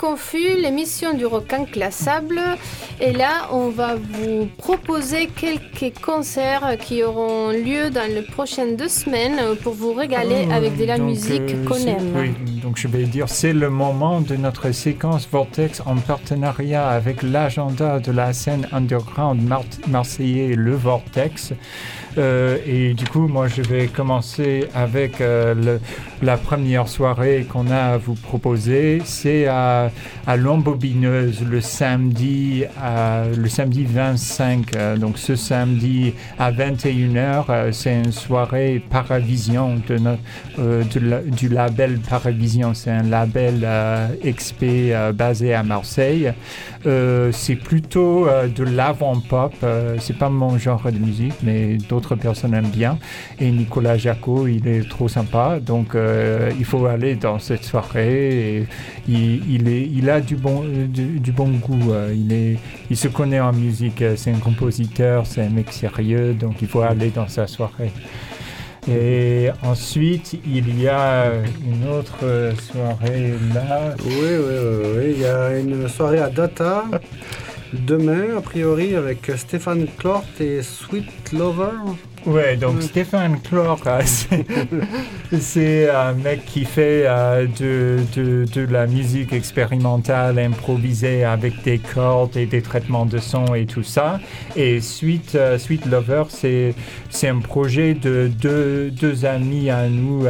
Confus, 0.01 0.57
l'émission 0.59 1.13
du 1.13 1.27
rock 1.27 1.53
inclassable. 1.53 2.41
Et 3.03 3.13
là, 3.13 3.49
on 3.53 3.69
va 3.69 3.97
vous 3.97 4.47
proposer 4.57 5.27
quelques 5.27 5.99
concerts 6.01 6.77
qui 6.81 7.03
auront 7.03 7.51
lieu 7.51 7.91
dans 7.91 8.09
les 8.09 8.23
prochaines 8.23 8.77
deux 8.77 8.89
semaines 8.89 9.39
pour 9.63 9.75
vous 9.75 9.93
régaler 9.93 10.47
Oh, 10.49 10.53
avec 10.53 10.79
de 10.79 10.85
la 10.87 10.97
donc, 10.97 11.11
musique 11.11 11.43
euh, 11.43 11.65
qu'on 11.67 11.75
aime. 11.87 12.17
Oui, 12.17 12.31
donc 12.63 12.79
je 12.79 12.89
vais 12.89 13.05
dire, 13.05 13.29
c'est 13.29 13.53
le 13.53 13.69
moment 13.69 14.23
de 14.23 14.37
notre 14.37 14.71
séquence 14.73 15.29
Vortex 15.31 15.83
en 15.85 15.97
partenariat 15.97 16.89
avec 16.89 17.23
l'agenda 17.23 18.01
de 18.01 18.11
la 18.11 18.33
scène 18.33 18.67
underground 18.73 19.43
mar- 19.47 19.65
marseillais, 19.87 20.55
le 20.57 20.75
Vortex. 20.77 21.53
Euh, 22.19 22.59
et 22.67 22.95
du 22.95 23.05
coup, 23.05 23.29
moi, 23.29 23.49
je 23.49 23.63
vais 23.63 23.87
commencer 23.87 24.69
avec 24.75 25.21
euh, 25.21 25.79
la 26.23 26.37
première 26.37 26.89
soirée 26.89 27.47
qu'on 27.49 27.71
a 27.71 27.95
à 27.95 27.97
vous 27.99 28.15
proposer. 28.15 29.01
C'est 29.05 29.47
à, 29.47 29.91
à 30.27 30.37
l'Embobineuse 30.37 31.45
le 31.49 31.61
samedi, 31.61 32.65
le 33.37 33.49
samedi 33.49 33.85
25. 33.85 34.77
euh, 34.77 34.97
donc 34.97 35.19
ce 35.19 35.37
samedi 35.37 36.15
à 36.39 36.53
21h, 36.53 37.45
euh, 37.49 37.73
c'est 37.73 37.95
une 37.95 38.13
soirée 38.13 38.83
Paravision 38.91 39.81
de 39.89 39.99
de 40.59 41.31
du 41.31 41.49
label 41.49 41.99
Paravision. 41.99 42.75
C'est 42.75 42.91
un 42.91 43.03
label 43.03 43.67
XP 44.25 44.65
basé 45.15 45.55
à 45.55 45.63
Marseille. 45.63 46.33
C'est 46.85 47.57
plutôt 47.57 48.27
de 48.27 48.65
l'avant-pop. 48.65 49.55
c'est 49.99 50.17
pas 50.17 50.29
mon 50.31 50.59
genre 50.59 50.91
de 50.91 50.99
musique, 50.99 51.35
mais 51.43 51.77
d'autres 51.89 52.00
personnes 52.17 52.55
aiment 52.55 52.71
bien. 52.71 52.99
Et 53.39 53.51
Nicolas 53.51 53.97
Jacot, 53.97 54.47
il 54.47 54.67
est 54.69 54.89
trop 54.89 55.09
sympa. 55.09 55.59
Donc, 55.61 55.95
euh, 55.95 56.51
il 56.59 56.65
faut 56.65 56.87
aller 56.87 57.15
dans 57.15 57.39
cette 57.39 57.65
soirée. 57.65 58.59
Et 58.59 58.67
il, 59.09 59.43
il 59.55 59.69
est, 59.69 59.83
il 59.93 60.09
a 60.11 60.21
du 60.21 60.37
bon, 60.37 60.63
du, 60.65 61.21
du 61.21 61.33
bon 61.33 61.49
goût. 61.51 61.93
euh, 61.93 62.15
il, 62.17 62.33
est, 62.33 62.59
il 62.91 62.97
se 62.97 63.09
connaît 63.09 63.41
en 63.41 63.53
musique. 63.53 64.03
C'est 64.17 64.31
un 64.33 64.39
compositeur, 64.39 65.27
c'est 65.27 65.43
un 65.43 65.51
mec 65.51 65.73
sérieux. 65.73 66.35
Donc, 66.35 66.57
il 66.63 66.69
faut 66.69 66.83
aller 66.83 67.11
dans 67.11 67.29
sa 67.29 67.47
soirée. 67.47 67.93
Et 68.91 69.51
ensuite, 69.63 70.39
il 70.47 70.81
y 70.81 70.89
a 70.89 71.27
une 71.65 71.89
autre 71.91 72.53
soirée 72.73 73.35
là. 73.55 73.95
Oui, 74.05 74.13
oui, 74.15 74.37
oui, 74.39 74.87
oui. 74.97 75.13
Il 75.17 75.21
y 75.21 75.27
a 75.27 75.59
une 75.59 75.87
soirée 75.89 76.21
à 76.21 76.31
Data 76.31 76.85
demain, 77.73 78.37
a 78.37 78.41
priori, 78.41 78.95
avec 78.95 79.31
Stéphane 79.37 79.87
Clort 79.99 80.25
et 80.39 80.63
Sweet 80.63 81.33
Lover. 81.33 81.73
Ouais, 82.27 82.57
donc 82.57 82.77
Mm. 82.77 82.81
Stéphane 82.83 83.41
Clore, 83.41 83.81
euh, 83.87 84.03
c'est- 85.41 85.89
un 85.89 86.13
mec 86.13 86.45
qui 86.45 86.65
fait 86.67 87.05
euh, 87.07 87.47
de, 87.59 87.99
de, 88.15 88.45
de 88.53 88.61
la 88.73 88.87
musique 88.87 89.33
expérimentale 89.33 90.39
improvisée 90.39 91.25
avec 91.25 91.63
des 91.63 91.79
cordes 91.79 92.37
et 92.37 92.45
des 92.47 92.61
traitements 92.63 93.07
de 93.07 93.19
son 93.19 93.55
et 93.55 93.65
tout 93.65 93.83
ça. 93.83 94.21
Et 94.55 94.81
Sweet, 94.83 95.35
euh, 95.35 95.59
Sweet 95.59 95.87
Lover, 95.87 96.25
c'est 96.29 96.75
c'est 97.09 97.29
un 97.29 97.39
projet 97.39 97.95
de 97.95 98.31
deux, 98.41 98.91
deux 98.91 99.25
amis 99.25 99.71
à 99.71 99.89
nous, 99.89 100.27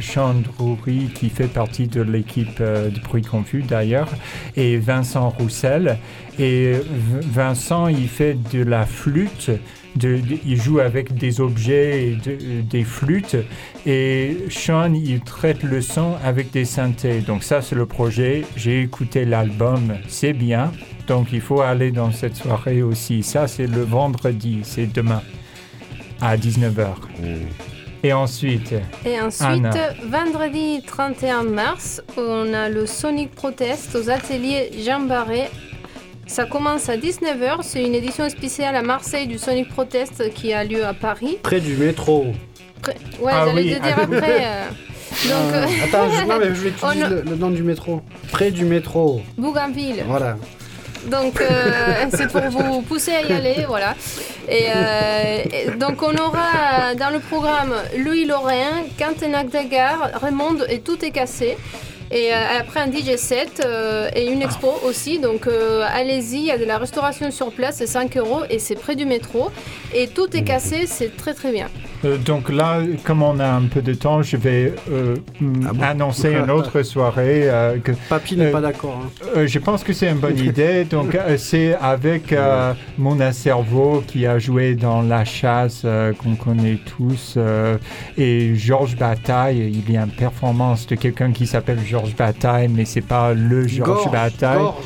Sean 0.00 0.34
Drury, 0.56 1.10
qui 1.14 1.28
fait 1.30 1.46
partie 1.46 1.86
de 1.88 2.00
l'équipe 2.02 2.58
de 2.60 3.00
Bruit 3.04 3.22
Confus 3.22 3.62
d'ailleurs, 3.62 4.08
et 4.56 4.78
Vincent 4.78 5.28
Roussel. 5.28 5.98
Et 6.40 6.74
Vincent, 7.32 7.88
il 7.88 8.08
fait 8.08 8.36
de 8.52 8.62
la 8.62 8.86
flûte 8.86 9.50
de- 9.98 10.16
de- 10.16 10.38
il 10.46 10.60
joue 10.60 10.80
avec 10.80 11.14
des 11.14 11.40
objets, 11.40 12.06
et 12.06 12.14
de- 12.16 12.60
des 12.62 12.84
flûtes, 12.84 13.36
et 13.86 14.36
Sean, 14.50 14.92
il 14.94 15.20
traite 15.20 15.62
le 15.62 15.80
son 15.82 16.14
avec 16.24 16.50
des 16.50 16.64
synthés. 16.64 17.20
Donc 17.20 17.42
ça, 17.42 17.60
c'est 17.62 17.74
le 17.76 17.86
projet. 17.86 18.44
J'ai 18.56 18.80
écouté 18.82 19.24
l'album, 19.24 19.94
c'est 20.08 20.32
bien. 20.32 20.72
Donc 21.06 21.28
il 21.32 21.40
faut 21.40 21.60
aller 21.62 21.90
dans 21.90 22.12
cette 22.12 22.36
soirée 22.36 22.82
aussi. 22.82 23.22
Ça, 23.22 23.48
c'est 23.48 23.66
le 23.66 23.82
vendredi, 23.82 24.60
c'est 24.62 24.86
demain, 24.92 25.22
à 26.20 26.36
19h. 26.36 27.08
Et 28.04 28.12
ensuite, 28.12 28.74
Et 29.04 29.20
ensuite, 29.20 29.42
Anna. 29.42 29.72
vendredi 30.08 30.80
31 30.86 31.42
mars, 31.42 32.00
on 32.16 32.52
a 32.54 32.68
le 32.68 32.86
Sonic 32.86 33.32
Protest 33.32 33.96
aux 33.96 34.08
ateliers 34.08 34.70
Jean 34.84 35.00
Barré. 35.00 35.48
Ça 36.28 36.44
commence 36.44 36.88
à 36.88 36.96
19h, 36.96 37.62
c'est 37.62 37.82
une 37.82 37.94
édition 37.94 38.28
spéciale 38.28 38.76
à 38.76 38.82
Marseille 38.82 39.26
du 39.26 39.38
Sonic 39.38 39.68
Protest 39.70 40.32
qui 40.34 40.52
a 40.52 40.62
lieu 40.62 40.84
à 40.84 40.92
Paris. 40.94 41.38
Près 41.42 41.58
du 41.60 41.74
métro. 41.76 42.26
Pré- 42.82 42.94
Ouais, 43.20 43.32
Ah 43.34 43.44
j'allais 43.46 43.62
oui, 43.62 43.74
te 43.74 43.82
dire 43.82 43.98
après. 43.98 44.44
euh, 44.46 44.64
Donc, 45.28 45.54
euh, 45.54 45.66
Attends, 45.84 46.10
je, 46.10 46.24
non, 46.26 46.38
mais 46.38 46.46
je 46.54 46.60
vais 46.60 46.70
te 46.70 46.92
dire 46.94 47.08
le, 47.10 47.22
le 47.22 47.34
nom 47.36 47.50
du 47.50 47.62
métro. 47.62 48.02
Près 48.30 48.50
du 48.50 48.64
métro. 48.66 49.22
Bougainville. 49.38 50.04
Voilà. 50.06 50.36
Donc, 51.06 51.40
euh, 51.40 52.04
c'est 52.14 52.30
pour 52.30 52.42
vous 52.42 52.82
pousser 52.82 53.12
à 53.12 53.22
y 53.22 53.32
aller, 53.32 53.64
voilà. 53.66 53.94
Et, 54.48 54.66
euh, 54.74 55.42
et 55.50 55.70
donc, 55.76 56.02
on 56.02 56.14
aura 56.14 56.94
dans 56.94 57.10
le 57.10 57.20
programme 57.20 57.74
Louis 57.96 58.26
Lorrain, 58.26 58.84
Quentin 58.98 59.44
Dagar, 59.44 60.10
Raymond 60.22 60.58
et 60.68 60.80
Tout 60.80 61.02
est 61.04 61.10
cassé. 61.10 61.56
Et 62.10 62.32
euh, 62.32 62.58
après 62.60 62.80
un 62.80 62.90
DJ 62.90 63.16
set 63.16 63.62
euh, 63.64 64.08
et 64.14 64.30
une 64.30 64.42
expo 64.42 64.72
aussi. 64.84 65.18
Donc, 65.18 65.46
euh, 65.46 65.86
allez-y, 65.88 66.36
il 66.36 66.44
y 66.44 66.50
a 66.50 66.58
de 66.58 66.64
la 66.64 66.78
restauration 66.78 67.30
sur 67.30 67.52
place, 67.52 67.76
c'est 67.76 67.86
5 67.86 68.16
euros 68.16 68.42
et 68.48 68.58
c'est 68.58 68.76
près 68.76 68.96
du 68.96 69.04
métro. 69.04 69.50
Et 69.94 70.08
Tout 70.08 70.34
est 70.36 70.44
cassé, 70.44 70.86
c'est 70.86 71.16
très 71.16 71.34
très 71.34 71.52
bien. 71.52 71.68
Euh, 72.04 72.16
donc 72.18 72.48
là, 72.50 72.80
comme 73.04 73.22
on 73.22 73.38
a 73.40 73.48
un 73.48 73.62
peu 73.62 73.82
de 73.82 73.94
temps, 73.94 74.22
je 74.22 74.36
vais 74.36 74.74
euh, 74.90 75.16
Ah 75.66 75.72
bon 75.72 75.82
annoncer 75.82 76.32
une 76.32 76.50
autre 76.50 76.82
soirée. 76.92 77.48
euh, 77.48 77.78
que, 77.78 77.92
Papy 78.08 78.36
n'est 78.36 78.46
Euh, 78.46 78.52
pas 78.52 78.60
d'accord. 78.60 79.00
hein. 79.04 79.08
Euh, 79.36 79.46
je 79.46 79.58
pense 79.58 79.82
que 79.84 79.92
c'est 79.92 80.08
une 80.08 80.18
bonne 80.18 80.38
idée. 80.52 80.84
Donc, 80.84 81.16
c'est 81.36 81.74
avec 81.74 82.32
euh, 82.32 82.72
Mona 82.98 83.32
Cerveau 83.32 84.02
qui 84.06 84.26
a 84.26 84.38
joué 84.38 84.74
dans 84.74 85.02
La 85.02 85.24
Chasse, 85.24 85.82
euh, 85.84 86.12
qu'on 86.12 86.34
connaît 86.36 86.78
tous, 86.96 87.34
euh, 87.36 87.76
et 88.16 88.54
Georges 88.54 88.96
Bataille. 88.96 89.82
Il 89.86 89.92
y 89.92 89.96
a 89.96 90.02
une 90.02 90.10
performance 90.10 90.86
de 90.86 90.94
quelqu'un 90.94 91.32
qui 91.32 91.46
s'appelle 91.46 91.78
Georges 91.84 92.14
Bataille, 92.16 92.68
mais 92.68 92.84
c'est 92.84 93.00
pas 93.00 93.34
le 93.34 93.66
Georges 93.66 94.10
Bataille. 94.10 94.58
gorge. 94.58 94.84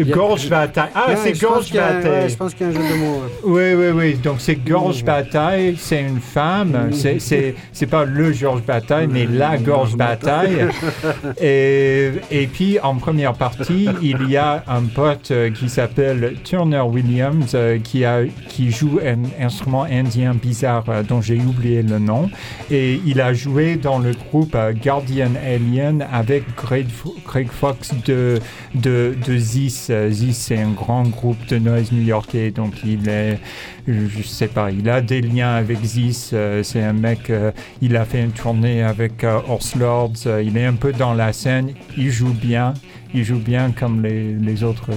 Gorge 0.00 0.48
Bataille. 0.48 0.88
Ah, 0.94 1.14
c'est 1.16 1.38
Gorge 1.40 1.72
Bataille. 1.72 2.30
je 2.30 2.36
pense 2.36 2.54
qu'il 2.54 2.66
y 2.66 2.70
a 2.70 2.72
un 2.72 2.74
jeu 2.76 2.94
de 2.94 2.98
mots. 3.00 3.22
Oui, 3.44 3.74
oui, 3.74 3.86
oui. 3.94 4.14
Donc, 4.14 4.36
c'est 4.40 4.56
Gorge. 4.56 5.04
Bataille, 5.04 5.76
c'est 5.78 6.00
une 6.02 6.20
femme. 6.20 6.90
C'est- 6.92 7.86
pas 7.86 8.04
le 8.04 8.32
Georges 8.32 8.62
Bataille, 8.62 9.06
mais 9.10 9.26
la 9.26 9.58
Gorge 9.58 9.96
Bataille. 9.96 10.66
et, 11.40 12.10
et 12.30 12.46
puis, 12.46 12.78
en 12.80 12.94
première 12.96 13.34
partie, 13.34 13.88
il 14.00 14.28
y 14.30 14.36
a 14.36 14.64
un 14.68 14.82
pote 14.84 15.30
euh, 15.30 15.50
qui 15.50 15.68
s'appelle 15.68 16.36
Turner 16.44 16.80
Williams 16.80 17.52
euh, 17.54 17.78
qui, 17.82 18.04
a, 18.04 18.20
qui 18.48 18.70
joue 18.70 18.98
un 19.04 19.44
instrument 19.44 19.82
indien 19.84 20.32
bizarre 20.34 20.84
euh, 20.88 21.02
dont 21.02 21.20
j'ai 21.20 21.36
oublié 21.38 21.82
le 21.82 21.98
nom. 21.98 22.30
Et 22.70 23.00
il 23.04 23.20
a 23.20 23.34
joué 23.34 23.76
dans 23.76 23.98
le 23.98 24.12
groupe 24.12 24.56
Guardian 24.82 25.32
Alien 25.44 26.06
avec 26.12 26.44
Greg, 26.56 26.86
Fo- 26.88 27.14
Greg 27.26 27.48
Fox 27.50 27.90
de, 28.06 28.38
de, 28.74 29.14
de 29.26 29.36
Zis. 29.36 29.81
Euh, 29.90 30.10
Zis, 30.10 30.34
c'est 30.34 30.58
un 30.58 30.70
grand 30.70 31.04
groupe 31.04 31.44
de 31.48 31.58
noise 31.58 31.92
new-yorkais, 31.92 32.50
donc 32.50 32.74
il 32.84 33.08
est, 33.08 33.38
je 33.86 34.22
sais 34.22 34.48
pas, 34.48 34.70
il 34.70 34.88
a 34.88 35.00
des 35.00 35.20
liens 35.20 35.54
avec 35.54 35.78
Zis. 35.84 36.30
euh, 36.32 36.62
c'est 36.62 36.82
un 36.82 36.92
mec, 36.92 37.30
euh, 37.30 37.50
il 37.80 37.96
a 37.96 38.04
fait 38.04 38.22
une 38.22 38.32
tournée 38.32 38.82
avec 38.82 39.24
euh, 39.24 39.38
Horse 39.48 39.74
Lords, 39.76 40.12
il 40.42 40.56
est 40.56 40.64
un 40.66 40.74
peu 40.74 40.92
dans 40.92 41.14
la 41.14 41.32
scène, 41.32 41.72
il 41.96 42.10
joue 42.10 42.32
bien. 42.34 42.74
Il 43.14 43.24
joue 43.24 43.36
bien 43.40 43.72
comme 43.78 44.02
les, 44.02 44.32
les 44.32 44.62
autres 44.64 44.88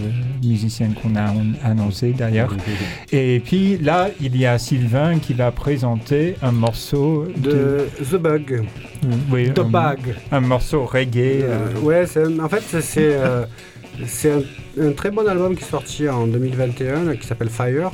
musiciens 0.42 0.88
qu'on 1.04 1.18
a 1.18 1.32
an- 1.32 1.52
annoncés 1.66 2.14
d'ailleurs. 2.18 2.56
Et 3.12 3.42
puis 3.44 3.78
là, 3.78 4.08
il 4.22 4.38
y 4.38 4.46
a 4.46 4.58
Sylvain 4.58 5.20
qui 5.20 5.34
va 5.34 5.52
présenter 5.52 6.36
un 6.42 6.54
morceau 6.54 7.26
de... 7.36 7.50
De 7.52 7.88
The 8.10 8.16
Bug. 8.16 8.64
oui, 9.30 9.52
The 9.54 9.60
un, 9.60 9.64
Bug. 9.66 10.00
un 10.32 10.40
morceau 10.40 10.86
reggae. 10.86 11.42
Euh, 11.44 11.68
euh, 11.76 11.80
ouais, 11.82 12.06
en 12.42 12.48
fait, 12.48 12.64
c'est- 12.80 13.18
c'est 14.06 14.32
un, 14.80 14.92
très 14.92 15.12
bon 15.12 15.28
album 15.28 15.56
qui 15.56 15.64
est 15.64 15.68
sorti 15.68 16.10
en 16.10 16.28
2021 16.28 17.04
là, 17.06 17.16
qui 17.16 17.26
s'appelle 17.26 17.50
Fire. 17.50 17.92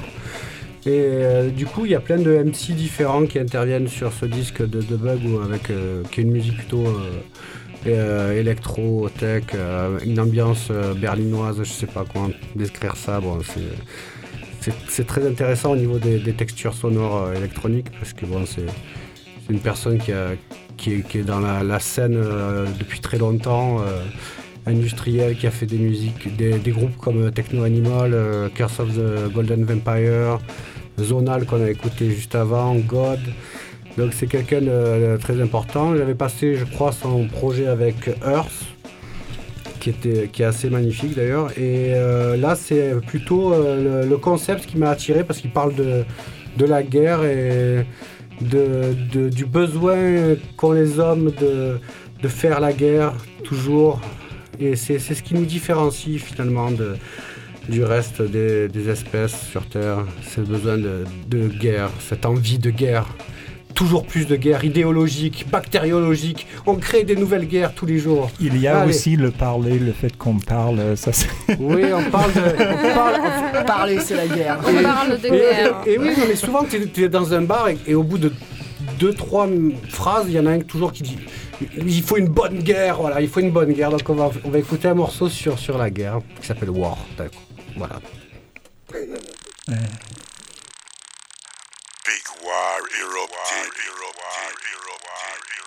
Et 0.85 0.89
euh, 0.89 1.49
du 1.49 1.67
coup, 1.67 1.85
il 1.85 1.91
y 1.91 1.95
a 1.95 1.99
plein 1.99 2.17
de 2.17 2.31
MC 2.31 2.71
différents 2.71 3.27
qui 3.27 3.37
interviennent 3.37 3.87
sur 3.87 4.11
ce 4.11 4.25
disque 4.25 4.67
de 4.67 4.81
The 4.81 4.93
Bug 4.93 5.19
ou 5.25 5.39
avec, 5.39 5.69
euh, 5.69 6.01
qui 6.11 6.21
est 6.21 6.23
une 6.23 6.31
musique 6.31 6.57
plutôt 6.57 6.85
euh, 7.85 8.39
électro, 8.39 9.07
tech, 9.09 9.43
une 10.03 10.19
ambiance 10.19 10.71
berlinoise, 10.97 11.59
je 11.59 11.71
sais 11.71 11.87
pas 11.87 12.03
comment 12.11 12.29
décrire 12.55 12.95
ça. 12.95 13.19
Bon, 13.19 13.39
c'est- 13.43 15.05
très 15.05 15.27
intéressant 15.27 15.71
au 15.71 15.75
niveau 15.75 15.97
des, 15.97 16.19
textures 16.33 16.73
sonores 16.73 17.31
électroniques 17.33 17.91
parce 17.91 18.13
que 18.13 18.25
bon, 18.25 18.45
c'est 18.45 18.65
une 19.49 19.59
personne 19.59 19.99
qui, 19.99 20.11
est, 20.11 21.23
dans 21.23 21.39
la, 21.39 21.79
scène 21.79 22.19
depuis 22.79 22.99
très 22.99 23.17
longtemps, 23.17 23.83
euh, 24.67 24.71
industrielle, 24.71 25.35
qui 25.35 25.47
a 25.47 25.51
fait 25.51 25.65
des 25.65 25.77
musiques, 25.77 26.35
des, 26.35 26.71
groupes 26.71 26.97
comme 26.97 27.31
Techno 27.31 27.63
Animal, 27.63 28.11
euh, 28.13 28.49
Curse 28.49 28.79
of 28.79 28.95
the 28.95 29.31
Golden 29.33 29.65
Vampire, 29.65 30.39
Zonal 30.99 31.45
qu'on 31.45 31.63
a 31.63 31.69
écouté 31.69 32.11
juste 32.11 32.35
avant, 32.35 32.75
God. 32.75 33.19
Donc 33.97 34.13
c'est 34.13 34.27
quelqu'un 34.27 34.61
de, 34.61 34.67
de 34.67 35.17
très 35.19 35.41
important. 35.41 35.95
J'avais 35.95 36.15
passé, 36.15 36.55
je 36.55 36.65
crois, 36.65 36.91
son 36.91 37.27
projet 37.27 37.67
avec 37.67 38.09
Earth. 38.25 38.65
qui, 39.81 39.89
était, 39.89 40.29
qui 40.31 40.43
est 40.43 40.45
assez 40.45 40.69
magnifique 40.69 41.15
d'ailleurs. 41.15 41.51
Et 41.57 41.93
euh, 41.93 42.37
là, 42.37 42.55
c'est 42.55 42.93
plutôt 43.05 43.51
euh, 43.51 44.05
le, 44.07 44.17
concept 44.17 44.65
qui 44.67 44.77
m'a 44.77 44.91
attiré 44.91 45.25
parce 45.25 45.39
qu'il 45.39 45.51
parle 45.51 45.75
de, 45.75 46.05
de 46.57 46.65
la 46.65 46.83
guerre 46.83 47.25
et 47.25 47.85
de, 48.39 49.29
du 49.29 49.45
besoin 49.45 50.35
qu'ont 50.55 50.71
les 50.71 50.99
hommes 50.99 51.31
de, 51.41 51.79
de 52.21 52.27
faire 52.29 52.59
la 52.61 52.71
guerre 52.71 53.13
toujours. 53.43 53.99
Et 54.59 54.75
c'est 54.75 54.99
ce 54.99 55.21
qui 55.23 55.33
nous 55.33 55.45
différencie 55.45 56.21
finalement 56.21 56.71
de, 56.71 56.95
du 57.69 57.83
reste 57.83 58.21
des, 58.21 58.67
des 58.67 58.89
espèces 58.89 59.47
sur 59.49 59.65
Terre. 59.67 60.05
C'est 60.23 60.41
le 60.41 60.47
besoin 60.47 60.77
de, 60.77 61.05
de 61.27 61.47
guerre, 61.47 61.89
cette 61.99 62.25
envie 62.25 62.59
de 62.59 62.69
guerre 62.69 63.07
toujours 63.81 64.05
plus 64.05 64.27
de 64.27 64.35
guerres 64.35 64.63
idéologiques, 64.63 65.47
bactériologiques. 65.49 66.45
On 66.67 66.75
crée 66.75 67.03
des 67.03 67.15
nouvelles 67.15 67.47
guerres 67.47 67.73
tous 67.73 67.87
les 67.87 67.97
jours. 67.97 68.29
Il 68.39 68.57
y 68.59 68.67
a 68.67 68.85
aussi 68.85 69.15
le 69.15 69.31
parler, 69.31 69.79
le 69.79 69.91
fait 69.91 70.15
qu'on 70.15 70.37
parle. 70.37 70.95
Ça, 70.95 71.11
oui, 71.59 71.85
on 71.91 72.09
parle 72.11 72.31
de. 72.33 72.41
Parler, 73.65 73.99
c'est 73.99 74.15
la 74.15 74.27
guerre. 74.27 74.59
On 74.59 74.83
parle 74.83 75.19
de 75.19 75.29
guerre. 75.29 75.81
Et, 75.87 75.97
oui, 75.97 76.09
mais 76.27 76.35
souvent, 76.35 76.63
tu 76.63 77.03
es, 77.03 77.09
dans 77.09 77.33
un 77.33 77.41
bar 77.41 77.69
et, 77.87 77.95
au 77.95 78.03
bout 78.03 78.17
de 78.17 78.31
deux, 78.99 79.13
trois 79.13 79.47
phrases, 79.89 80.25
il 80.27 80.33
y 80.33 80.39
en 80.39 80.45
a 80.45 80.51
un 80.51 80.59
toujours 80.59 80.91
qui 80.91 81.03
dit 81.03 81.17
il 81.77 82.03
faut 82.03 82.17
une 82.17 82.27
bonne 82.27 82.59
guerre, 82.59 82.97
voilà, 82.97 83.21
il 83.21 83.29
faut 83.29 83.39
une 83.39 83.51
bonne 83.51 83.71
guerre. 83.73 83.91
Donc 83.91 84.09
on 84.09 84.15
va, 84.15 84.31
on 84.43 84.49
va 84.49 84.59
écouter 84.59 84.87
un 84.87 84.95
morceau 84.95 85.29
sur, 85.29 85.59
sur 85.59 85.77
la 85.77 85.89
guerre 85.89 86.19
qui 86.39 86.47
s'appelle 86.47 86.69
War. 86.69 86.97
Voilà. 87.75 87.99
Big 92.05 92.25
war 92.43 92.79
erupted. 92.99 93.71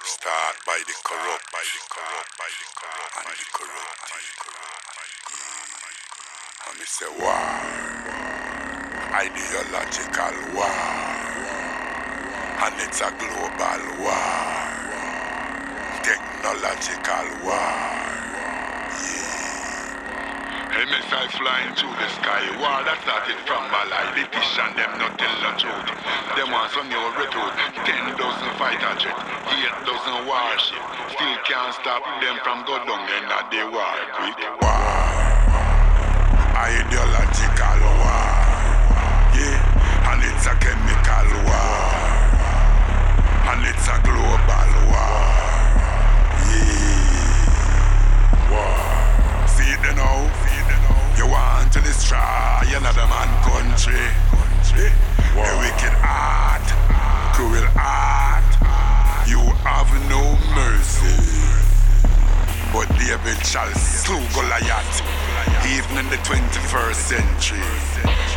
Start 0.07 0.57
by 0.67 0.79
the 0.87 0.95
corrupt, 1.05 1.47
by 1.53 1.65
the 1.65 1.81
corrupt, 1.89 2.31
by 2.39 2.51
the 2.59 2.65
corrupt, 2.77 3.15
and 3.25 3.37
the 3.39 3.45
corrupt. 3.55 4.09
And 6.67 6.81
it's 6.81 7.01
a 7.03 7.09
war, 7.21 7.49
ideological 9.13 10.37
war, 10.57 10.77
and 12.65 12.75
it's 12.81 13.01
a 13.01 13.11
global 13.21 13.83
war, 14.01 14.84
technological 16.05 17.27
war. 17.49 18.05
A 20.75 20.83
missile 20.85 21.29
flying 21.33 21.73
through 21.81 21.97
the 21.97 22.09
sky. 22.21 22.45
War 22.61 22.85
that 22.85 23.01
started 23.01 23.41
from 23.49 23.65
Malay. 23.73 24.29
And 24.29 24.77
them 24.77 24.93
not 25.01 25.17
tell 25.17 25.33
the 25.41 25.51
truth. 25.57 25.89
Them 26.37 26.53
want 26.53 26.69
some 26.77 26.93
new 26.93 27.01
recruit. 27.17 27.55
Ten 27.89 28.05
dozen 28.21 28.51
fighter 28.61 28.95
jet. 29.01 29.17
Eight 29.49 29.77
dozen 29.89 30.29
warship. 30.29 30.85
Still 31.09 31.37
can't 31.49 31.73
stop 31.73 32.05
them 32.21 32.37
from 32.45 32.69
go 32.69 32.77
down 32.85 33.09
in 33.09 33.25
the 33.25 33.65
war. 33.73 33.97
Quick 34.21 34.45
war. 34.61 34.85
Ideological 36.53 37.81
war. 37.97 38.29
Yeah. 39.41 40.13
And 40.13 40.21
it's 40.21 40.45
a 40.45 40.55
chemical 40.61 41.29
war. 41.49 41.89
And 43.49 43.65
it's 43.73 43.89
a 43.89 43.97
global 44.05 44.64
See 49.85 49.91
it 49.91 49.97
now. 49.97 50.25
You 51.19 51.27
want 51.29 51.71
to 51.75 51.81
destroy 51.81 52.17
another 52.73 53.05
man 53.05 53.29
country. 53.45 54.01
Wow. 55.37 55.45
A 55.45 55.61
wicked 55.61 55.93
heart, 56.01 56.65
cruel 57.37 57.69
heart. 57.77 58.49
You 59.29 59.41
have 59.61 59.93
no 60.09 60.25
mercy. 60.57 61.21
But 62.73 62.89
David 62.97 63.37
shall 63.45 63.69
slew 63.77 64.25
Goliath, 64.33 65.05
even 65.69 65.99
in 66.01 66.09
the 66.09 66.17
21st 66.25 66.95
century. 66.95 67.61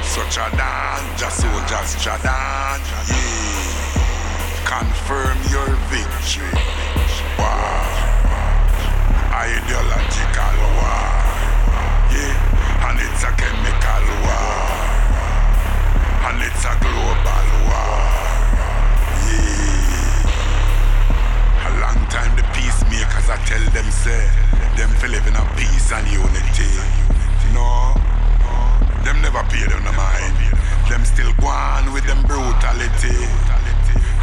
Such 0.03 0.35
a 0.35 0.51
danger, 0.51 1.31
soldiers, 1.31 1.95
Jadan, 2.03 2.83
yeah. 3.07 3.87
Confirm 4.67 5.37
your 5.47 5.71
victory. 5.87 6.51
Wow. 7.39 7.87
Ideological 9.31 10.57
war. 10.75 11.26
Yeah 12.11 12.57
and 12.87 12.99
it's 12.99 13.23
a 13.23 13.31
chemical 13.35 14.03
war. 14.23 14.63
And 16.27 16.39
it's 16.39 16.63
a 16.63 16.73
global 16.79 17.47
war. 17.67 17.99
Yeah. 19.27 20.23
A 21.67 21.71
long 21.83 21.99
time 22.07 22.31
the 22.39 22.43
peacemakers 22.55 23.27
I 23.27 23.37
tell 23.43 23.63
them 23.75 23.89
say, 23.91 24.23
them 24.79 24.89
for 24.99 25.07
live 25.07 25.27
in 25.27 25.35
a 25.35 25.43
peace 25.59 25.91
and 25.91 26.07
unity. 26.07 26.71
No, 27.51 27.95
them 29.03 29.21
never 29.21 29.43
pay 29.51 29.67
them 29.67 29.83
no 29.83 29.91
mind. 29.91 30.37
Them 30.87 31.03
still 31.03 31.33
go 31.41 31.47
on 31.47 31.91
with 31.93 32.05
them 32.05 32.23
brutality. 32.23 33.19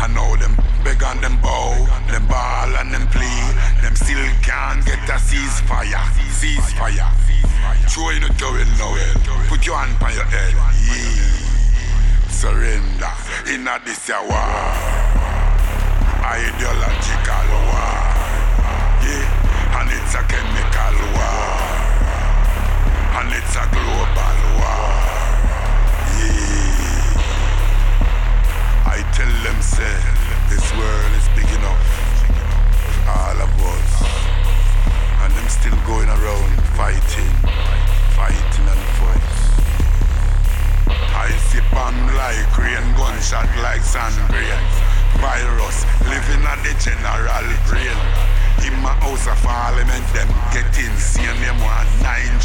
I 0.01 0.09
know 0.09 0.37
them 0.37 0.57
beg 0.85 1.03
and 1.03 1.20
them 1.22 1.41
bow, 1.41 1.87
them 2.09 2.26
ball 2.26 2.76
and 2.80 2.93
them 2.93 3.07
plea. 3.09 3.53
Them 3.82 3.97
still 3.97 4.24
can't 4.43 4.85
get 4.85 5.09
a 5.09 5.18
ceasefire, 5.20 6.01
ceasefire. 6.32 7.24
Throw 7.89 8.11
in 8.11 8.25
a 8.25 8.29
towel 8.35 8.59
now, 8.79 8.95
put 9.49 9.65
your 9.67 9.77
hand 9.77 9.97
on 10.03 10.12
your 10.15 10.25
head. 10.25 10.55
Surrender 12.29 13.12
in 13.49 13.67
a 13.69 13.79
this 13.85 14.09
war. 14.09 14.37
Ideological 16.25 17.49
war. 17.69 18.05
Yeah. 19.05 19.81
And 19.81 19.91
it's 19.91 20.15
a 20.15 20.23
chemical 20.25 20.97
war. 21.15 21.55
And 23.21 23.33
it's 23.33 23.57
a 23.57 23.65
global 23.73 24.39
war. 24.61 24.99
Yeah. 26.21 27.15
I 28.87 28.99
tell 29.12 29.35
them, 29.45 29.59
say, 29.62 29.99
this 30.51 30.67
world 30.77 31.12
is 31.17 31.29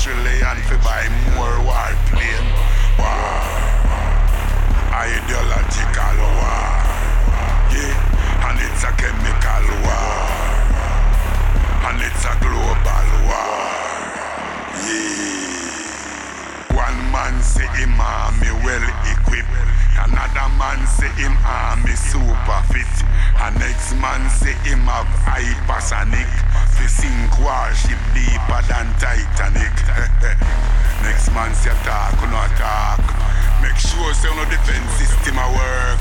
naturally. 0.09 0.38
Man 31.65 31.75
say 31.75 31.83
talk, 31.83 32.15
no 32.29 32.41
talk. 32.57 32.99
Make 33.61 33.75
sure 33.75 34.13
say 34.13 34.29
no 34.35 34.45
defense 34.45 34.91
system 34.93 35.37
a 35.37 35.47
work. 35.51 35.99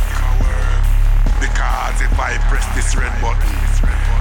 Because 1.41 2.01
if 2.03 2.19
I 2.19 2.37
press 2.49 2.67
this 2.75 2.97
red 2.97 3.15
button, 3.23 3.55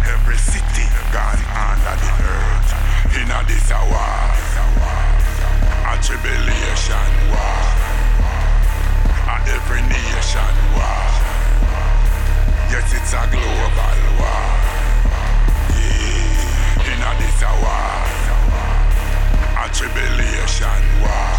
every 0.05 0.37
city 0.37 0.85
gone 1.11 1.41
under 1.53 1.95
the 2.01 2.11
earth. 2.25 2.69
In 3.17 3.31
a 3.31 3.43
this 3.47 3.71
a 3.71 3.79
war 3.89 4.33
a 5.87 5.95
tribulation 6.03 7.09
war. 7.31 7.63
A 9.27 9.35
every 9.49 9.81
nation 9.81 10.53
war. 10.75 11.07
Yes, 12.69 12.93
it's 12.93 13.13
a 13.13 13.23
global 13.31 13.97
war. 14.19 14.47
Yeah, 15.73 16.91
in 16.91 17.01
a 17.01 17.11
this 17.19 17.41
a 17.41 17.51
war. 17.63 18.16
A 19.67 19.69
tribulation 19.69 20.83
war. 21.03 21.35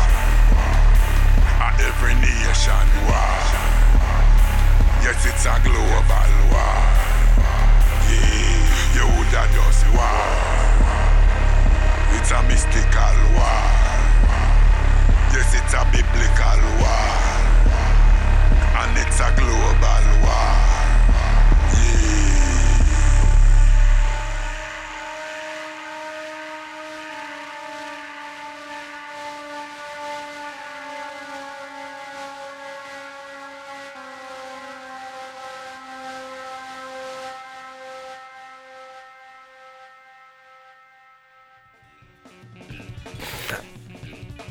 A 1.64 1.68
every 1.80 2.14
nation 2.20 2.88
war. 3.08 3.40
Yes, 5.00 5.24
it's 5.24 5.46
a 5.46 5.56
global 5.64 6.32
war. 6.52 6.76
Yeah, 8.04 8.96
you 8.96 9.06
woulda 9.16 9.48
just 9.48 9.84
war. 9.96 10.28
It's 12.20 12.30
a 12.30 12.42
mystical 12.44 13.16
war. 13.32 13.64
Yes, 15.32 15.54
it's 15.56 15.72
a 15.72 15.82
biblical 15.88 16.60
war. 16.84 17.08
And 18.76 18.92
it's 18.98 19.20
a 19.20 19.32
global 19.40 20.07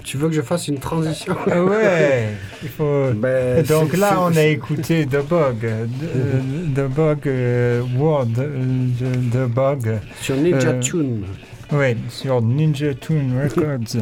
Tu 0.08 0.16
veux 0.16 0.30
que 0.30 0.36
je 0.36 0.42
fasse 0.42 0.70
une 0.70 0.80
transition 0.80 1.36
Ah 1.52 1.62
ouais, 1.66 2.30
il 2.64 2.70
faut. 2.70 3.12
Ben, 3.14 3.62
Donc 3.66 3.98
là, 3.98 4.18
on 4.22 4.34
a 4.38 4.44
écouté 4.44 5.06
The 5.06 5.22
Bug, 5.28 5.66
euh, 5.66 5.86
The 6.74 6.90
Bug 6.90 7.28
euh, 7.28 7.82
World, 7.98 8.40
euh, 8.40 8.88
The 8.98 9.32
The 9.34 9.54
Bug. 9.54 10.00
Sur 10.22 10.38
Ninja 10.38 10.70
Euh, 10.70 10.80
Tune. 10.80 11.26
Oui, 11.74 11.98
sur 12.08 12.42
Ninja 12.42 12.94
Tune 12.94 13.34
Records. 13.38 14.02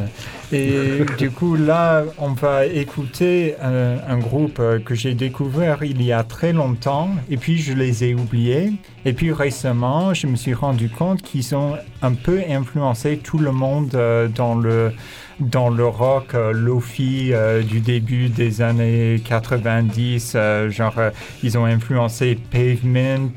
Et 0.52 1.00
du 1.18 1.32
coup, 1.32 1.56
là, 1.56 2.04
on 2.18 2.28
va 2.34 2.66
écouter 2.66 3.56
un, 3.60 3.96
un 4.08 4.18
groupe 4.18 4.62
que 4.84 4.94
j'ai 4.94 5.14
découvert 5.14 5.82
il 5.82 6.00
y 6.00 6.12
a 6.12 6.22
très 6.22 6.52
longtemps, 6.52 7.10
et 7.28 7.36
puis 7.36 7.58
je 7.58 7.72
les 7.72 8.04
ai 8.04 8.14
oubliés. 8.14 8.74
Et 9.04 9.12
puis 9.12 9.32
récemment, 9.32 10.14
je 10.14 10.28
me 10.28 10.36
suis 10.36 10.54
rendu 10.54 10.88
compte 10.88 11.22
qu'ils 11.22 11.56
ont 11.56 11.72
un 12.00 12.12
peu 12.12 12.42
influencé 12.48 13.16
tout 13.16 13.38
le 13.38 13.50
monde 13.50 13.98
dans 14.36 14.54
le 14.54 14.92
dans 15.40 15.68
le 15.68 15.86
rock 15.86 16.34
euh, 16.34 16.52
lofi 16.52 17.30
euh, 17.32 17.62
du 17.62 17.80
début 17.80 18.28
des 18.28 18.62
années 18.62 19.20
90 19.24 20.32
euh, 20.34 20.70
genre 20.70 20.94
ils 21.42 21.58
ont 21.58 21.66
influencé 21.66 22.38
Pavement 22.50 23.28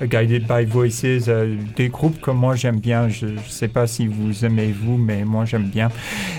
Guided 0.00 0.46
by 0.46 0.64
Voices 0.64 1.28
des 1.76 1.88
groupes 1.88 2.20
que 2.20 2.30
moi 2.30 2.54
j'aime 2.54 2.80
bien. 2.80 3.08
Je, 3.08 3.26
je 3.26 3.50
sais 3.50 3.68
pas 3.68 3.86
si 3.86 4.06
vous 4.06 4.44
aimez 4.44 4.72
vous 4.72 4.96
mais 4.96 5.24
moi 5.24 5.44
j'aime 5.44 5.68
bien. 5.68 5.90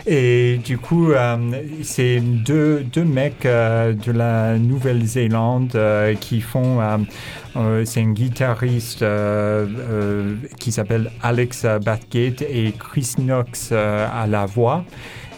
Et 0.07 0.59
du 0.63 0.77
coup 0.77 1.11
c'est 1.83 2.19
deux, 2.19 2.83
deux 2.91 3.05
mecs 3.05 3.43
de 3.43 4.11
la 4.11 4.57
Nouvelle-Zélande 4.57 5.79
qui 6.19 6.41
font 6.41 6.79
euh, 7.59 7.83
c'est 7.85 8.01
un 8.01 8.11
guitariste 8.11 9.01
euh, 9.01 9.67
euh, 9.77 10.35
qui 10.59 10.71
s'appelle 10.71 11.11
Alex 11.21 11.65
Bathgate 11.83 12.41
et 12.41 12.73
Chris 12.77 13.15
Knox 13.17 13.71
à 13.71 14.25
la 14.27 14.45
voix. 14.45 14.85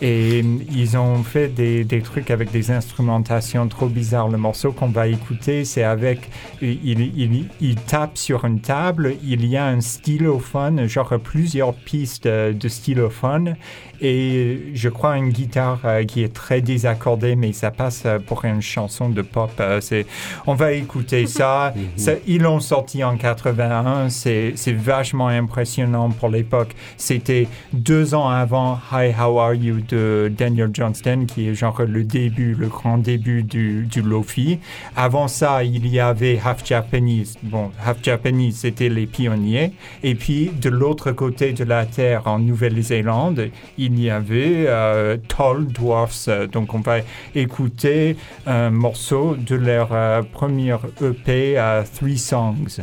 Et 0.03 0.39
ils 0.39 0.97
ont 0.97 1.21
fait 1.21 1.47
des, 1.47 2.01
trucs 2.01 2.31
avec 2.31 2.51
des 2.51 2.71
instrumentations 2.71 3.67
trop 3.67 3.85
bizarres. 3.85 4.29
Le 4.29 4.39
morceau 4.39 4.71
qu'on 4.71 4.87
va 4.87 5.07
écouter, 5.07 5.63
c'est 5.63 5.83
avec. 5.83 6.27
Il, 6.61 7.75
tape 7.85 8.17
sur 8.17 8.45
une 8.45 8.61
table, 8.61 9.15
il 9.23 9.45
y 9.45 9.57
a 9.57 9.67
un 9.67 9.79
stylophone, 9.79 10.87
genre 10.87 11.19
plusieurs 11.23 11.75
pistes 11.75 12.27
de 12.27 12.67
stylophone, 12.67 13.55
et 14.01 14.71
je 14.73 14.89
crois 14.89 15.17
une 15.17 15.29
guitare 15.29 15.79
euh, 15.85 16.03
qui 16.03 16.23
est 16.23 16.33
très 16.33 16.61
désaccordée, 16.61 17.35
mais 17.35 17.53
ça 17.53 17.69
passe 17.69 18.03
euh, 18.05 18.17
pour 18.17 18.43
une 18.45 18.61
chanson 18.61 19.09
de 19.09 19.21
pop. 19.21 19.51
euh, 19.59 19.79
c'est, 19.79 20.07
on 20.47 20.55
va 20.55 20.73
écouter 20.73 21.27
ça. 21.27 21.73
Ça, 21.95 22.13
ils 22.25 22.41
l'ont 22.41 22.59
sorti 22.59 23.03
en 23.03 23.15
81. 23.15 24.09
C'est, 24.09 24.53
c'est 24.55 24.73
vachement 24.73 25.27
impressionnant 25.27 26.09
pour 26.09 26.29
l'époque. 26.29 26.73
C'était 26.97 27.47
deux 27.73 28.15
ans 28.15 28.29
avant 28.29 28.79
Hi, 28.91 29.11
How 29.11 29.39
Are 29.39 29.53
You 29.53 29.81
de 29.87 30.31
Daniel 30.35 30.69
Johnston, 30.73 31.25
qui 31.27 31.47
est 31.47 31.53
genre 31.53 31.81
le 31.83 32.03
début, 32.03 32.55
le 32.55 32.67
grand 32.67 32.97
début 32.97 33.43
du, 33.43 33.83
du 33.83 34.01
Lofi. 34.01 34.59
Avant 34.95 35.27
ça, 35.27 35.63
il 35.63 35.87
y 35.87 35.99
avait 35.99 36.39
Half 36.43 36.65
Japanese. 36.65 37.37
Bon, 37.43 37.71
Half 37.85 37.97
Japanese, 38.01 38.57
c'était 38.59 38.89
les 38.89 39.05
pionniers. 39.05 39.73
Et 40.01 40.15
puis, 40.15 40.51
de 40.59 40.69
l'autre 40.69 41.11
côté 41.11 41.53
de 41.53 41.63
la 41.63 41.85
Terre, 41.85 42.23
en 42.25 42.39
Nouvelle-Zélande, 42.39 43.49
il 43.77 43.90
y 43.99 44.09
avait 44.09 44.65
euh, 44.67 45.17
Tall 45.27 45.67
Dwarfs. 45.67 46.29
Donc, 46.51 46.73
on 46.73 46.79
va 46.79 46.99
écouter 47.35 48.15
un 48.45 48.69
morceau 48.69 49.35
de 49.35 49.55
leur 49.55 49.89
euh, 49.91 50.21
première 50.21 50.81
EP, 51.01 51.57
euh, 51.57 51.83
Three 51.83 52.17
Songs. 52.17 52.81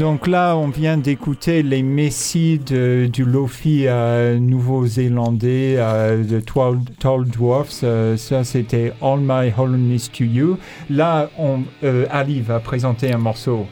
Donc 0.00 0.26
là, 0.26 0.56
on 0.56 0.68
vient 0.68 0.96
d'écouter 0.96 1.62
les 1.62 1.82
messies 1.82 2.58
du 2.58 3.22
Lofi 3.22 3.84
euh, 3.86 4.38
nouveau-zélandais 4.38 5.74
euh, 5.76 6.24
de 6.24 6.40
Tall, 6.40 7.26
Dwarfs. 7.26 7.80
Euh, 7.82 8.16
ça, 8.16 8.42
c'était 8.42 8.94
All 9.02 9.18
My 9.20 9.52
Hollowness 9.54 10.10
to 10.10 10.24
You. 10.24 10.56
Là, 10.88 11.28
on, 11.38 11.64
euh, 11.84 12.06
Ali 12.10 12.40
va 12.40 12.60
présenter 12.60 13.12
un 13.12 13.18
morceau 13.18 13.66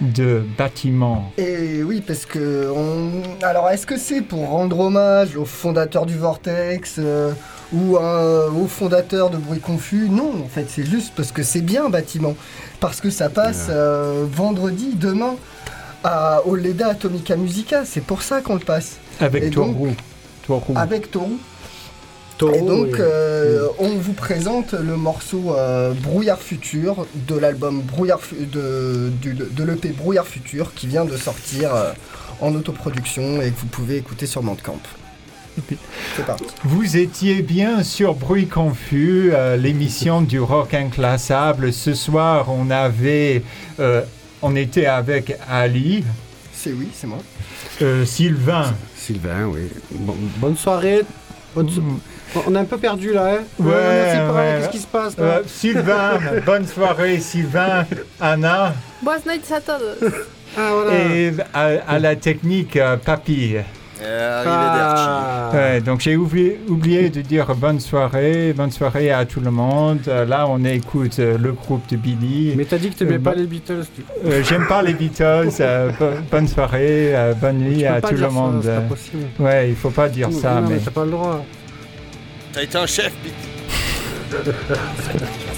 de 0.00 0.42
bâtiment. 0.58 1.30
Et 1.38 1.84
oui, 1.84 2.02
parce 2.04 2.26
que. 2.26 2.72
Alors, 3.44 3.70
est-ce 3.70 3.86
que 3.86 3.96
c'est 3.96 4.22
pour 4.22 4.48
rendre 4.48 4.80
hommage 4.80 5.36
au 5.36 5.44
fondateur 5.44 6.04
du 6.04 6.18
Vortex 6.18 6.98
ou 7.74 7.96
un- 7.98 8.46
au 8.54 8.66
fondateur 8.66 9.30
de 9.30 9.36
Bruit 9.36 9.60
Confus 9.60 10.08
Non, 10.08 10.32
en 10.44 10.48
fait, 10.48 10.66
c'est 10.68 10.84
juste 10.86 11.12
parce 11.16 11.32
que 11.32 11.42
c'est 11.42 11.60
bien 11.62 11.88
bâtiment. 11.90 12.34
Parce 12.80 13.00
que 13.00 13.10
ça 13.10 13.28
passe 13.28 13.66
euh, 13.70 14.24
vendredi, 14.30 14.90
demain, 14.94 15.34
à, 16.04 16.42
au 16.46 16.54
Leda 16.54 16.88
Atomica 16.90 17.36
Musica. 17.36 17.84
C'est 17.84 18.02
pour 18.02 18.22
ça 18.22 18.40
qu'on 18.40 18.54
le 18.54 18.60
passe. 18.60 18.96
Avec. 19.20 19.50
Tourou. 19.50 19.88
Avec 20.76 21.10
Toru. 21.10 21.32
Et 22.52 22.60
donc, 22.60 22.86
oui. 22.92 22.96
euh, 22.98 23.68
on 23.78 23.90
vous 23.96 24.12
présente 24.12 24.72
le 24.74 24.96
morceau 24.96 25.54
euh, 25.56 25.92
Brouillard 25.94 26.40
Futur 26.40 27.06
de 27.14 27.36
l'album 27.38 27.80
Brouillard 27.80 28.20
de, 28.52 29.10
l'EP 29.64 29.90
Brouillard 29.90 30.26
Futur 30.26 30.74
qui 30.74 30.88
vient 30.88 31.04
de 31.04 31.16
sortir 31.16 31.74
euh, 31.74 31.92
en 32.40 32.52
autoproduction 32.54 33.40
et 33.40 33.50
que 33.50 33.60
vous 33.60 33.68
pouvez 33.68 33.96
écouter 33.98 34.26
sur 34.26 34.42
Bandcamp. 34.42 34.80
Parti. 36.26 36.44
Vous 36.64 36.96
étiez 36.96 37.42
bien 37.42 37.82
sur 37.82 38.14
Bruit 38.14 38.46
Confus, 38.46 39.30
euh, 39.32 39.56
l'émission 39.56 40.20
du 40.22 40.40
rock 40.40 40.74
inclassable. 40.74 41.72
Ce 41.72 41.94
soir, 41.94 42.46
on 42.48 42.70
avait, 42.70 43.42
euh, 43.80 44.02
on 44.42 44.56
était 44.56 44.86
avec 44.86 45.36
Ali, 45.48 46.04
C'est 46.52 46.72
oui, 46.72 46.88
c'est 46.94 47.06
moi. 47.06 47.18
euh, 47.82 48.04
Sylvain. 48.04 48.74
Sylvain, 48.96 49.46
oui. 49.46 49.68
Bon- 49.92 50.16
bonne 50.38 50.56
soirée. 50.56 51.02
Bonne 51.54 51.68
so- 51.70 51.82
On 52.46 52.54
est 52.54 52.58
un 52.58 52.64
peu 52.64 52.78
perdu 52.78 53.12
là, 53.12 53.34
hein 53.36 53.42
Ouais. 53.60 54.58
Qu'est-ce 54.58 54.70
qui 54.70 54.78
se 54.78 54.86
passe 54.88 55.16
là? 55.16 55.24
Euh, 55.24 55.42
Sylvain, 55.46 56.18
bonne 56.46 56.66
soirée 56.66 57.20
Sylvain, 57.20 57.86
Anna 58.20 58.74
noites 59.04 59.52
a 59.52 59.60
todos. 59.60 60.12
Ah 60.56 60.70
voilà. 60.72 61.14
et 61.14 61.32
à, 61.52 61.66
à 61.86 61.98
la 62.00 62.16
technique 62.16 62.76
euh, 62.76 62.96
Papy. 62.96 63.56
Arrivederci. 64.00 65.04
Ah. 65.06 65.50
Ouais, 65.54 65.80
donc 65.80 66.00
j'ai 66.00 66.16
oublié, 66.16 66.60
oublié 66.68 67.10
de 67.10 67.20
dire 67.20 67.54
bonne 67.54 67.80
soirée, 67.80 68.52
bonne 68.52 68.70
soirée 68.70 69.10
à 69.12 69.24
tout 69.24 69.40
le 69.40 69.50
monde. 69.50 70.00
Euh, 70.08 70.24
là, 70.24 70.46
on 70.48 70.64
écoute 70.64 71.18
euh, 71.18 71.38
le 71.38 71.52
groupe 71.52 71.86
de 71.88 71.96
Billy. 71.96 72.54
Mais 72.56 72.64
t'as 72.64 72.78
dit 72.78 72.90
que 72.90 72.96
t'aimais 72.98 73.14
Euh, 73.14 73.18
pas 73.20 73.34
les 73.34 73.46
Beatles. 73.46 73.84
Tu, 73.94 74.02
Euh, 74.26 74.42
J'aime 74.42 74.66
pas 74.66 74.82
les 74.82 74.94
Beatles. 74.94 75.48
euh, 75.60 75.90
bo- 75.98 76.10
bonne 76.30 76.48
soirée, 76.48 77.14
euh, 77.14 77.34
bonne 77.34 77.58
nuit 77.58 77.84
à 77.86 78.00
tout 78.00 78.14
le 78.14 78.28
monde. 78.30 78.62
Ça, 78.64 78.80
pas 78.80 79.44
ouais, 79.44 79.68
il 79.70 79.76
faut 79.76 79.90
pas 79.90 80.08
dire 80.08 80.30
ça, 80.32 80.54
non, 80.60 80.68
mais. 80.68 80.74
mais 80.74 80.80
t'as 80.84 80.90
pas 80.90 81.04
le 81.04 81.10
droit. 81.12 81.44
T'as 82.52 82.62
été 82.62 82.76
un 82.78 82.86
chef, 82.86 83.12
Pete. 83.22 83.32